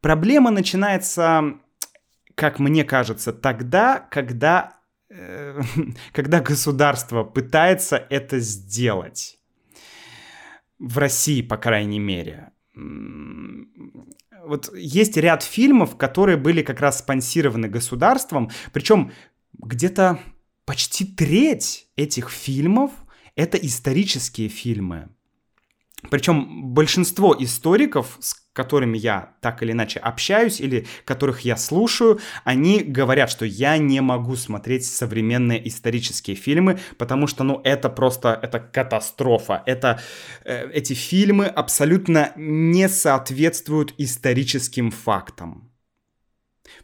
Проблема 0.00 0.50
начинается, 0.50 1.58
как 2.34 2.58
мне 2.58 2.84
кажется, 2.84 3.34
тогда, 3.34 3.98
когда, 3.98 4.78
э, 5.10 5.60
когда 6.12 6.40
государство 6.40 7.24
пытается 7.24 7.98
это 7.98 8.38
сделать. 8.38 9.36
В 10.78 10.96
России, 10.96 11.42
по 11.42 11.58
крайней 11.58 11.98
мере 11.98 12.52
вот 12.74 14.74
есть 14.74 15.16
ряд 15.16 15.42
фильмов, 15.42 15.96
которые 15.96 16.36
были 16.36 16.62
как 16.62 16.80
раз 16.80 17.00
спонсированы 17.00 17.68
государством, 17.68 18.50
причем 18.72 19.12
где-то 19.52 20.20
почти 20.64 21.04
треть 21.04 21.88
этих 21.96 22.30
фильмов 22.30 22.92
это 23.34 23.56
исторические 23.56 24.48
фильмы. 24.48 25.08
Причем 26.10 26.72
большинство 26.72 27.36
историков, 27.38 28.18
которыми 28.60 28.98
я 28.98 29.30
так 29.40 29.62
или 29.62 29.72
иначе 29.72 29.98
общаюсь 30.00 30.60
или 30.60 30.86
которых 31.06 31.40
я 31.46 31.56
слушаю, 31.56 32.20
они 32.44 32.80
говорят, 32.80 33.30
что 33.30 33.46
я 33.46 33.78
не 33.78 34.02
могу 34.02 34.36
смотреть 34.36 34.84
современные 34.84 35.66
исторические 35.66 36.36
фильмы, 36.36 36.78
потому 36.98 37.26
что, 37.26 37.42
ну, 37.42 37.62
это 37.64 37.88
просто, 37.88 38.38
это 38.42 38.60
катастрофа. 38.60 39.62
Это, 39.64 39.98
э, 40.44 40.70
эти 40.72 40.92
фильмы 40.92 41.46
абсолютно 41.46 42.32
не 42.36 42.86
соответствуют 42.88 43.94
историческим 43.96 44.90
фактам. 44.90 45.69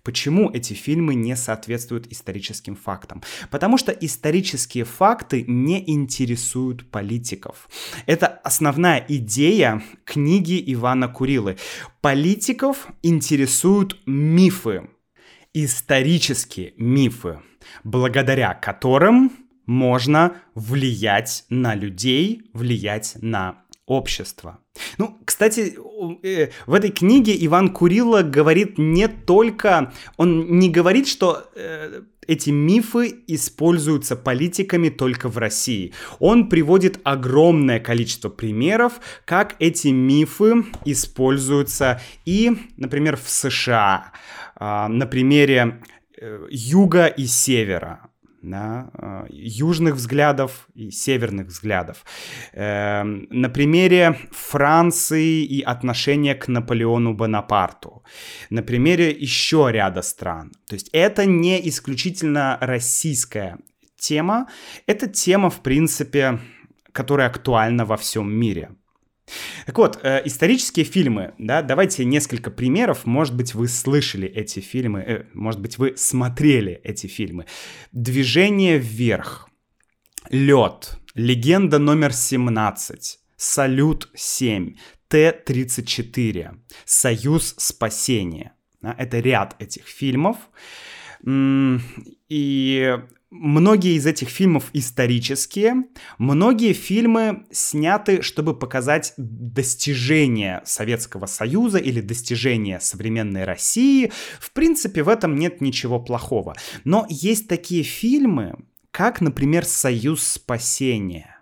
Почему 0.02 0.50
эти 0.50 0.72
фильмы 0.72 1.14
не 1.14 1.36
соответствуют 1.36 2.06
историческим 2.08 2.76
фактам? 2.76 3.22
Потому 3.50 3.78
что 3.78 3.92
исторические 3.92 4.84
факты 4.84 5.44
не 5.46 5.82
интересуют 5.90 6.90
политиков. 6.90 7.68
Это 8.06 8.26
основная 8.26 9.04
идея 9.08 9.82
книги 10.04 10.62
Ивана 10.72 11.08
Курилы. 11.08 11.56
Политиков 12.00 12.88
интересуют 13.02 14.00
мифы, 14.06 14.88
исторические 15.54 16.74
мифы, 16.76 17.40
благодаря 17.84 18.54
которым 18.54 19.32
можно 19.66 20.36
влиять 20.54 21.44
на 21.48 21.74
людей, 21.74 22.50
влиять 22.52 23.16
на 23.20 23.64
общество. 23.86 24.60
Ну, 24.98 25.18
кстати, 25.24 25.76
э, 26.22 26.48
в 26.66 26.74
этой 26.74 26.90
книге 26.90 27.36
Иван 27.46 27.70
Курила 27.70 28.22
говорит 28.22 28.78
не 28.78 29.08
только... 29.08 29.92
Он 30.16 30.58
не 30.58 30.70
говорит, 30.70 31.08
что 31.08 31.44
э, 31.54 32.02
эти 32.26 32.50
мифы 32.50 33.22
используются 33.26 34.16
политиками 34.16 34.88
только 34.88 35.28
в 35.28 35.38
России. 35.38 35.92
Он 36.18 36.48
приводит 36.48 37.00
огромное 37.04 37.80
количество 37.80 38.28
примеров, 38.28 39.00
как 39.24 39.56
эти 39.58 39.88
мифы 39.88 40.64
используются 40.84 42.00
и, 42.24 42.56
например, 42.76 43.16
в 43.16 43.28
США. 43.28 44.12
Э, 44.58 44.86
на 44.88 45.06
примере 45.06 45.80
э, 46.20 46.46
юга 46.50 47.06
и 47.06 47.26
севера 47.26 48.05
да, 48.50 48.90
э, 48.94 49.26
южных 49.30 49.94
взглядов 49.94 50.68
и 50.74 50.90
северных 50.90 51.48
взглядов. 51.48 52.04
Э, 52.52 53.02
на 53.04 53.48
примере 53.48 54.16
Франции 54.30 55.44
и 55.44 55.62
отношения 55.62 56.34
к 56.34 56.48
Наполеону 56.48 57.14
Бонапарту. 57.14 58.02
На 58.50 58.62
примере 58.62 59.10
еще 59.10 59.68
ряда 59.70 60.02
стран. 60.02 60.52
То 60.68 60.74
есть 60.74 60.90
это 60.92 61.26
не 61.26 61.68
исключительно 61.68 62.58
российская 62.60 63.58
тема, 63.98 64.46
это 64.86 65.06
тема, 65.06 65.50
в 65.50 65.60
принципе, 65.62 66.38
которая 66.92 67.28
актуальна 67.28 67.84
во 67.84 67.96
всем 67.96 68.32
мире. 68.32 68.70
Так 69.66 69.78
вот, 69.78 69.98
э, 70.02 70.22
исторические 70.24 70.84
фильмы, 70.84 71.34
да, 71.38 71.62
давайте 71.62 72.04
несколько 72.04 72.50
примеров. 72.50 73.06
Может 73.06 73.34
быть, 73.34 73.54
вы 73.54 73.68
слышали 73.68 74.28
эти 74.28 74.60
фильмы, 74.60 75.00
э, 75.00 75.24
может 75.34 75.60
быть, 75.60 75.78
вы 75.78 75.96
смотрели 75.96 76.80
эти 76.84 77.06
фильмы. 77.06 77.46
«Движение 77.92 78.78
вверх», 78.78 79.48
«Лед», 80.30 80.98
«Легенда 81.14 81.78
номер 81.78 82.12
17», 82.12 83.18
«Салют 83.36 84.08
7», 84.14 84.76
Т-34, 85.08 86.56
«Союз 86.84 87.54
спасения». 87.58 88.52
Да, 88.80 88.94
это 88.98 89.18
ряд 89.20 89.56
этих 89.58 89.86
фильмов. 89.86 90.36
И 91.24 92.98
Многие 93.30 93.96
из 93.96 94.06
этих 94.06 94.28
фильмов 94.28 94.70
исторические, 94.72 95.86
многие 96.16 96.72
фильмы 96.72 97.44
сняты, 97.50 98.22
чтобы 98.22 98.56
показать 98.56 99.14
достижения 99.16 100.62
Советского 100.64 101.26
Союза 101.26 101.78
или 101.78 102.00
достижения 102.00 102.78
современной 102.78 103.44
России. 103.44 104.12
В 104.38 104.52
принципе, 104.52 105.02
в 105.02 105.08
этом 105.08 105.34
нет 105.34 105.60
ничего 105.60 105.98
плохого. 105.98 106.54
Но 106.84 107.04
есть 107.08 107.48
такие 107.48 107.82
фильмы, 107.82 108.54
как, 108.92 109.20
например, 109.20 109.64
«Союз 109.64 110.22
спасения». 110.22 111.36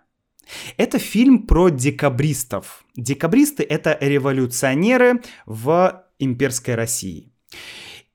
Это 0.77 0.97
фильм 0.97 1.45
про 1.45 1.69
декабристов. 1.69 2.83
Декабристы— 2.95 3.63
это 3.69 3.95
революционеры 4.01 5.21
в 5.45 6.03
имперской 6.17 6.75
России. 6.75 7.31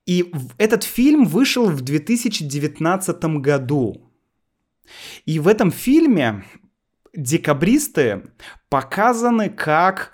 И 0.05 0.31
этот 0.57 0.83
фильм 0.83 1.25
вышел 1.25 1.69
в 1.69 1.81
2019 1.81 3.23
году. 3.39 4.11
И 5.25 5.39
в 5.39 5.47
этом 5.47 5.71
фильме 5.71 6.43
декабристы 7.13 8.31
показаны 8.69 9.49
как, 9.49 10.13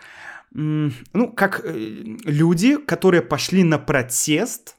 ну, 0.51 1.31
как 1.35 1.61
э, 1.63 1.73
люди, 2.25 2.77
которые 2.77 3.21
пошли 3.21 3.63
на 3.63 3.79
протест, 3.79 4.75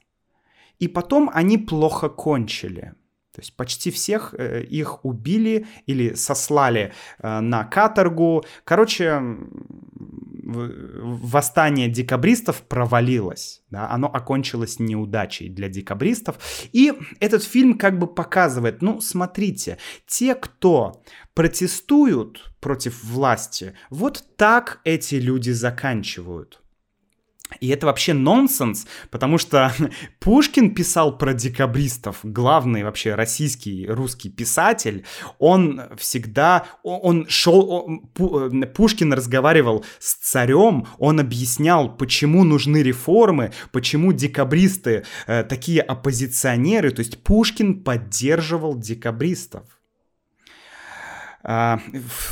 и 0.79 0.87
потом 0.87 1.29
они 1.33 1.57
плохо 1.57 2.09
кончили. 2.09 2.93
То 3.33 3.41
есть 3.41 3.55
почти 3.55 3.91
всех 3.91 4.33
э, 4.37 4.63
их 4.63 5.05
убили 5.05 5.67
или 5.85 6.13
сослали 6.13 6.93
э, 7.19 7.39
на 7.39 7.63
каторгу. 7.63 8.43
Короче, 8.63 9.21
восстание 10.49 11.89
декабристов 11.89 12.61
провалилось, 12.63 13.61
да, 13.69 13.89
оно 13.89 14.07
окончилось 14.07 14.79
неудачей 14.79 15.49
для 15.49 15.69
декабристов. 15.69 16.37
И 16.71 16.93
этот 17.19 17.43
фильм 17.43 17.77
как 17.77 17.99
бы 17.99 18.07
показывает, 18.07 18.81
ну, 18.81 19.01
смотрите, 19.01 19.77
те, 20.07 20.35
кто 20.35 21.01
протестуют 21.33 22.51
против 22.59 23.03
власти, 23.03 23.73
вот 23.89 24.23
так 24.35 24.81
эти 24.83 25.15
люди 25.15 25.51
заканчивают. 25.51 26.61
И 27.59 27.67
это 27.69 27.87
вообще 27.87 28.13
нонсенс, 28.13 28.85
потому 29.09 29.37
что 29.37 29.73
Пушкин 30.19 30.73
писал 30.73 31.17
про 31.17 31.33
декабристов, 31.33 32.19
главный 32.23 32.83
вообще 32.83 33.15
российский 33.15 33.87
русский 33.87 34.29
писатель. 34.29 35.05
Он 35.39 35.81
всегда, 35.97 36.65
он 36.83 37.27
шел, 37.27 38.01
э, 38.17 38.65
Пушкин 38.67 39.13
разговаривал 39.13 39.83
с 39.99 40.15
царем, 40.15 40.87
он 40.97 41.19
объяснял, 41.19 41.95
почему 41.95 42.43
нужны 42.43 42.83
реформы, 42.83 43.51
почему 43.71 44.13
декабристы 44.13 45.05
э, 45.27 45.43
такие 45.43 45.81
оппозиционеры. 45.81 46.91
То 46.91 46.99
есть 46.99 47.23
Пушкин 47.23 47.83
поддерживал 47.83 48.77
декабристов. 48.77 49.78
А, 51.41 51.79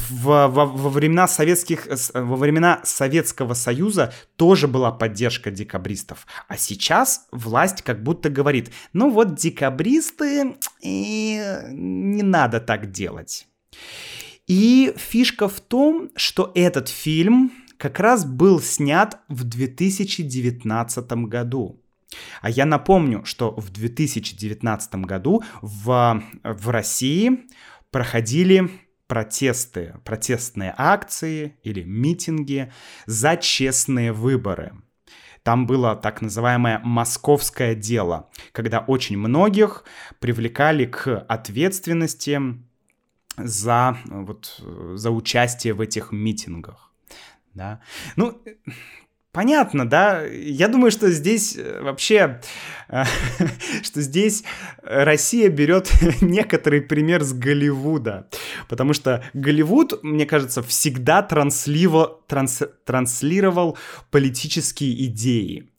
во, 0.09 0.47
во, 0.47 0.65
во, 0.65 0.89
времена 0.89 1.27
советских, 1.27 1.87
во 2.13 2.35
времена 2.35 2.81
Советского 2.83 3.53
Союза 3.53 4.13
тоже 4.35 4.67
была 4.67 4.91
поддержка 4.91 5.49
декабристов. 5.49 6.27
А 6.47 6.57
сейчас 6.57 7.27
власть 7.31 7.81
как 7.83 8.03
будто 8.03 8.29
говорит, 8.29 8.71
ну 8.93 9.09
вот 9.09 9.35
декабристы, 9.35 10.55
и 10.81 11.41
не 11.69 12.23
надо 12.23 12.59
так 12.59 12.91
делать. 12.91 13.47
И 14.47 14.93
фишка 14.97 15.47
в 15.47 15.59
том, 15.59 16.09
что 16.15 16.51
этот 16.55 16.89
фильм 16.89 17.51
как 17.77 17.99
раз 17.99 18.25
был 18.25 18.59
снят 18.61 19.19
в 19.27 19.43
2019 19.43 21.11
году. 21.27 21.81
А 22.41 22.49
я 22.49 22.65
напомню, 22.65 23.23
что 23.25 23.51
в 23.51 23.69
2019 23.69 24.95
году 24.95 25.43
в, 25.61 26.23
в 26.43 26.69
России 26.69 27.45
проходили 27.91 28.69
протесты, 29.07 29.95
протестные 30.03 30.73
акции 30.77 31.57
или 31.63 31.83
митинги 31.83 32.71
за 33.05 33.37
честные 33.37 34.11
выборы. 34.11 34.73
Там 35.43 35.65
было 35.65 35.95
так 35.95 36.21
называемое 36.21 36.79
московское 36.83 37.73
дело, 37.73 38.29
когда 38.51 38.79
очень 38.79 39.17
многих 39.17 39.85
привлекали 40.19 40.85
к 40.85 41.19
ответственности 41.19 42.41
за, 43.37 43.97
вот, 44.05 44.61
за 44.95 45.09
участие 45.11 45.73
в 45.73 45.79
этих 45.79 46.11
митингах. 46.11 46.91
Да? 47.53 47.81
Ну, 48.17 48.41
Понятно, 49.37 49.87
да? 49.87 50.25
Я 50.25 50.67
думаю, 50.67 50.89
что 50.89 51.11
здесь 51.11 51.55
э, 51.55 51.81
вообще, 51.83 52.41
э, 52.89 53.03
что 53.83 54.01
здесь 54.01 54.43
Россия 54.81 55.47
берет 55.49 55.91
некоторый 56.21 56.81
пример 56.81 57.23
с 57.23 57.33
Голливуда, 57.33 58.29
потому 58.67 58.93
что 58.93 59.23
Голливуд, 59.35 60.01
мне 60.01 60.25
кажется, 60.25 60.63
всегда 60.63 61.21
транслива, 61.21 62.19
транс, 62.25 62.63
транслировал 62.83 63.77
политические 64.09 65.05
идеи. 65.05 65.69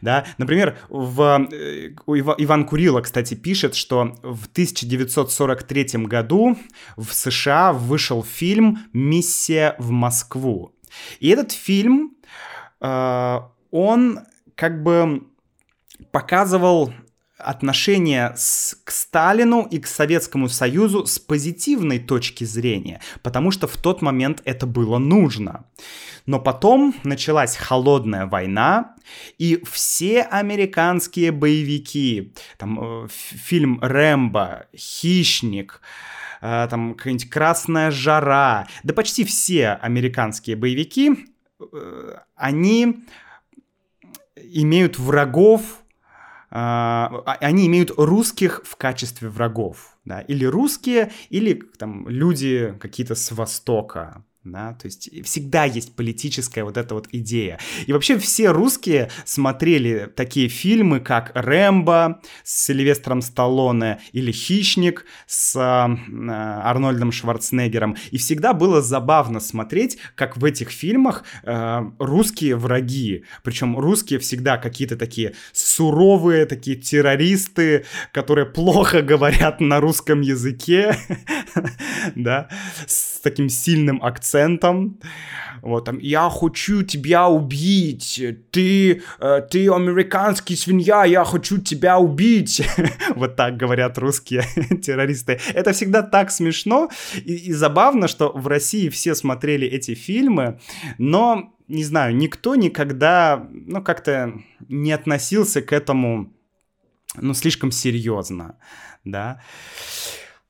Да? 0.00 0.26
Например, 0.38 0.76
в, 0.88 1.46
э, 1.52 1.90
Иван 2.08 2.64
Курила, 2.66 3.02
кстати, 3.02 3.34
пишет, 3.34 3.76
что 3.76 4.16
в 4.24 4.48
1943 4.48 6.06
году 6.06 6.58
в 6.96 7.12
США 7.12 7.72
вышел 7.72 8.24
фильм 8.24 8.80
«Миссия 8.92 9.76
в 9.78 9.90
Москву». 9.90 10.72
И 11.20 11.28
этот 11.28 11.52
фильм 11.52 12.15
он 12.80 14.20
как 14.54 14.82
бы 14.82 15.26
показывал 16.10 16.92
отношение 17.38 18.32
с, 18.34 18.76
к 18.84 18.90
Сталину 18.90 19.66
и 19.70 19.78
к 19.78 19.86
Советскому 19.86 20.48
Союзу 20.48 21.06
с 21.06 21.18
позитивной 21.18 21.98
точки 21.98 22.44
зрения, 22.44 23.00
потому 23.22 23.50
что 23.50 23.66
в 23.66 23.76
тот 23.76 24.00
момент 24.00 24.40
это 24.44 24.66
было 24.66 24.98
нужно. 24.98 25.66
Но 26.24 26.40
потом 26.40 26.94
началась 27.04 27.56
холодная 27.56 28.26
война, 28.26 28.96
и 29.38 29.62
все 29.70 30.22
американские 30.22 31.30
боевики, 31.30 32.34
там 32.58 33.04
э, 33.04 33.08
фильм 33.10 33.78
«Рэмбо», 33.80 34.66
«Хищник», 34.74 35.80
э, 36.40 36.66
там 36.68 36.94
какая-нибудь 36.94 37.30
«Красная 37.30 37.90
жара», 37.90 38.66
да 38.82 38.94
почти 38.94 39.24
все 39.24 39.72
американские 39.72 40.56
боевики 40.56 41.14
Э, 41.14 41.35
они 42.34 43.04
имеют 44.36 44.98
врагов, 44.98 45.82
а, 46.50 47.22
а, 47.26 47.32
они 47.40 47.66
имеют 47.66 47.90
русских 47.96 48.62
в 48.64 48.76
качестве 48.76 49.28
врагов, 49.28 49.98
да, 50.04 50.20
или 50.20 50.44
русские, 50.44 51.12
или 51.28 51.54
там 51.54 52.08
люди 52.08 52.74
какие-то 52.80 53.14
с 53.14 53.32
Востока, 53.32 54.24
да, 54.52 54.74
то 54.74 54.86
есть 54.86 55.10
всегда 55.24 55.64
есть 55.64 55.94
политическая 55.94 56.62
вот 56.62 56.76
эта 56.76 56.94
вот 56.94 57.08
идея. 57.12 57.58
И 57.86 57.92
вообще 57.92 58.18
все 58.18 58.50
русские 58.50 59.10
смотрели 59.24 60.10
такие 60.14 60.48
фильмы, 60.48 61.00
как 61.00 61.32
«Рэмбо» 61.34 62.20
с 62.44 62.66
Сильвестром 62.66 63.22
Сталлоне 63.22 64.00
или 64.12 64.30
«Хищник» 64.30 65.04
с 65.26 65.56
э, 65.56 66.30
Арнольдом 66.30 67.12
Шварценеггером. 67.12 67.96
И 68.10 68.18
всегда 68.18 68.52
было 68.52 68.80
забавно 68.82 69.40
смотреть, 69.40 69.98
как 70.14 70.36
в 70.36 70.44
этих 70.44 70.70
фильмах 70.70 71.24
э, 71.42 71.80
русские 71.98 72.56
враги, 72.56 73.24
причем 73.42 73.78
русские 73.78 74.20
всегда 74.20 74.58
какие-то 74.58 74.96
такие 74.96 75.34
суровые, 75.52 76.46
такие 76.46 76.76
террористы, 76.76 77.84
которые 78.12 78.46
плохо 78.46 79.02
говорят 79.02 79.60
на 79.60 79.80
русском 79.80 80.20
языке, 80.20 80.96
да, 82.14 82.48
с 82.86 83.20
таким 83.20 83.48
сильным 83.48 84.02
акцентом 84.02 84.35
акцентом. 84.36 84.98
Вот 85.62 85.86
там, 85.86 85.98
я 85.98 86.30
хочу 86.30 86.82
тебя 86.82 87.28
убить, 87.28 88.22
ты, 88.52 89.02
э, 89.18 89.40
ты 89.50 89.68
американский 89.68 90.54
свинья, 90.54 91.04
я 91.04 91.24
хочу 91.24 91.58
тебя 91.58 91.98
убить. 91.98 92.62
вот 93.16 93.36
так 93.36 93.56
говорят 93.56 93.98
русские 93.98 94.42
террористы. 94.82 95.40
Это 95.54 95.72
всегда 95.72 96.02
так 96.02 96.30
смешно 96.30 96.88
и, 97.14 97.34
и 97.48 97.52
забавно, 97.52 98.06
что 98.06 98.30
в 98.32 98.46
России 98.46 98.88
все 98.90 99.14
смотрели 99.14 99.66
эти 99.66 99.94
фильмы, 99.94 100.60
но, 100.98 101.54
не 101.68 101.84
знаю, 101.84 102.14
никто 102.14 102.54
никогда, 102.54 103.48
ну, 103.50 103.82
как-то 103.82 104.34
не 104.68 104.92
относился 104.92 105.62
к 105.62 105.72
этому, 105.72 106.32
ну, 107.16 107.34
слишком 107.34 107.72
серьезно, 107.72 108.56
да. 109.04 109.40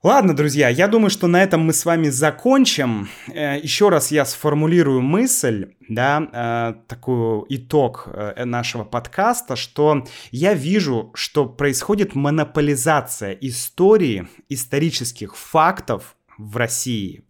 Ладно, 0.03 0.35
друзья, 0.35 0.69
я 0.69 0.87
думаю, 0.87 1.09
что 1.09 1.25
на 1.25 1.41
этом 1.41 1.61
мы 1.61 1.73
с 1.73 1.83
вами 1.83 2.09
закончим. 2.09 3.09
Э, 3.33 3.59
Еще 3.59 3.89
раз 3.89 4.11
я 4.11 4.25
сформулирую 4.25 5.01
мысль, 5.01 5.73
да, 5.89 6.29
э, 6.31 6.87
такой 6.87 7.43
итог 7.49 8.03
э, 8.05 8.45
нашего 8.45 8.83
подкаста, 8.83 9.55
что 9.55 10.05
я 10.29 10.53
вижу, 10.53 11.11
что 11.15 11.47
происходит 11.47 12.13
монополизация 12.13 13.31
истории, 13.31 14.27
исторических 14.49 15.35
фактов 15.35 16.15
в 16.37 16.57
России 16.57 17.23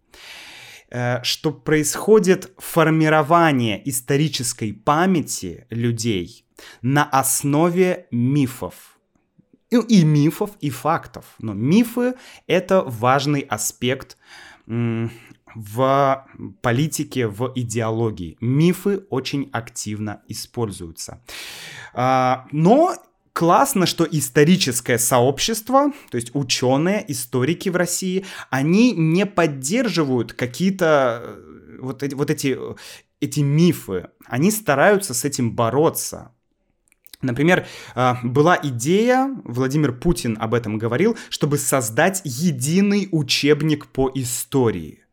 что 1.22 1.52
происходит 1.52 2.50
формирование 2.56 3.86
исторической 3.86 4.72
памяти 4.72 5.66
людей 5.68 6.46
на 6.80 7.04
основе 7.04 8.06
мифов 8.10 8.87
и, 9.70 9.76
и 9.76 10.04
мифов, 10.04 10.50
и 10.60 10.70
фактов. 10.70 11.24
Но 11.38 11.54
мифы— 11.54 12.14
это 12.46 12.82
важный 12.82 13.40
аспект 13.40 14.16
в 15.54 16.26
политике, 16.60 17.26
в 17.26 17.52
идеологии. 17.54 18.36
Мифы 18.40 19.04
очень 19.10 19.48
активно 19.52 20.22
используются. 20.28 21.22
А, 21.94 22.46
но 22.52 22.94
классно, 23.32 23.86
что 23.86 24.06
историческое 24.10 24.98
сообщество, 24.98 25.92
то 26.10 26.16
есть 26.16 26.34
ученые, 26.34 27.04
историки 27.08 27.68
в 27.68 27.76
России, 27.76 28.24
они 28.50 28.92
не 28.92 29.26
поддерживают 29.26 30.32
какие-то 30.32 31.22
э, 31.22 31.78
вот 31.80 32.02
эти, 32.02 32.14
вот 32.14 32.30
эти, 32.30 32.58
эти 33.20 33.40
мифы. 33.40 34.10
Они 34.26 34.50
стараются 34.50 35.14
с 35.14 35.24
этим 35.24 35.54
бороться. 35.54 36.32
Например, 37.20 37.66
а, 37.94 38.18
была 38.22 38.58
идея, 38.62 39.34
Владимир 39.44 39.92
Путин 39.92 40.36
об 40.40 40.54
этом 40.54 40.78
говорил, 40.78 41.16
чтобы 41.30 41.58
создать 41.58 42.22
единый 42.24 43.08
учебник 43.10 43.86
по 43.88 44.10
истории. 44.14 45.04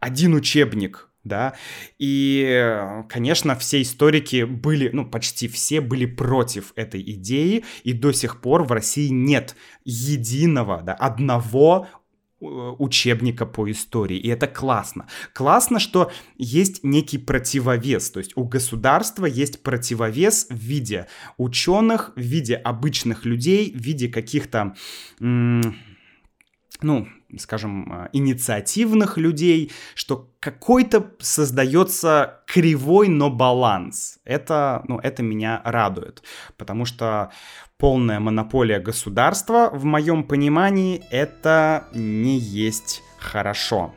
Один 0.00 0.34
учебник, 0.34 1.08
да, 1.24 1.54
и, 1.98 3.02
конечно, 3.08 3.56
все 3.56 3.80
историки 3.80 4.44
были, 4.44 4.90
ну, 4.92 5.06
почти 5.06 5.48
все 5.48 5.80
были 5.80 6.04
против 6.04 6.72
этой 6.76 7.00
идеи, 7.00 7.64
и 7.84 7.94
до 7.94 8.12
сих 8.12 8.40
пор 8.40 8.64
в 8.64 8.72
России 8.72 9.08
нет 9.08 9.56
единого, 9.84 10.82
да, 10.82 10.92
одного 10.92 11.88
Э, 11.92 11.97
учебника 12.40 13.46
по 13.46 13.70
истории, 13.70 14.16
и 14.16 14.28
это 14.28 14.46
классно. 14.46 15.08
Классно, 15.32 15.80
что 15.80 16.10
есть 16.36 16.84
некий 16.84 17.18
противовес, 17.18 18.10
то 18.10 18.20
есть 18.20 18.36
у 18.36 18.44
государства 18.44 19.26
есть 19.26 19.62
противовес 19.62 20.46
в 20.48 20.56
виде 20.56 21.08
ученых, 21.36 22.12
в 22.14 22.20
виде 22.20 22.54
обычных 22.54 23.24
людей, 23.24 23.72
в 23.72 23.78
виде 23.78 24.08
каких-то, 24.08 24.76
ну, 25.18 27.08
скажем, 27.36 27.92
э, 27.92 28.08
инициативных 28.12 29.18
людей, 29.18 29.72
что 29.94 30.30
какой-то 30.40 31.12
создается 31.18 32.40
кривой, 32.46 33.08
но 33.08 33.30
баланс. 33.30 34.18
Это, 34.24 34.84
ну, 34.88 34.98
это 34.98 35.22
меня 35.22 35.60
радует, 35.64 36.22
потому 36.56 36.84
что 36.84 37.30
полная 37.76 38.20
монополия 38.20 38.80
государства, 38.80 39.70
в 39.72 39.84
моем 39.84 40.24
понимании, 40.24 41.02
это 41.10 41.88
не 41.92 42.38
есть 42.38 43.02
хорошо. 43.18 43.94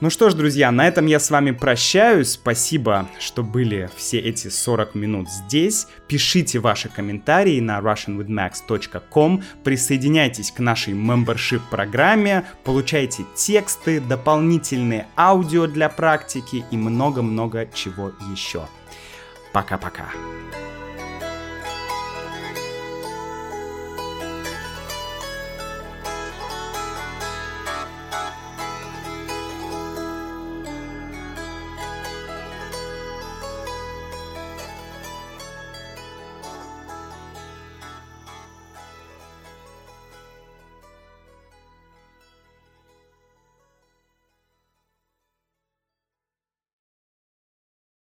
Ну 0.00 0.10
что 0.10 0.28
ж, 0.28 0.34
друзья, 0.34 0.70
на 0.70 0.86
этом 0.86 1.06
я 1.06 1.18
с 1.18 1.30
вами 1.30 1.52
прощаюсь. 1.52 2.32
Спасибо, 2.32 3.08
что 3.18 3.42
были 3.42 3.88
все 3.96 4.18
эти 4.18 4.48
40 4.48 4.94
минут 4.94 5.30
здесь. 5.30 5.86
Пишите 6.06 6.58
ваши 6.58 6.90
комментарии 6.90 7.60
на 7.60 7.78
russianwithmax.com, 7.78 9.42
присоединяйтесь 9.64 10.50
к 10.50 10.58
нашей 10.58 10.92
membership 10.92 11.62
программе, 11.70 12.44
получайте 12.62 13.24
тексты, 13.34 14.00
дополнительные 14.00 15.06
аудио 15.16 15.66
для 15.66 15.88
практики 15.88 16.64
и 16.70 16.76
много-много 16.76 17.66
чего 17.72 18.12
еще. 18.30 18.66
Пока-пока. 19.54 20.10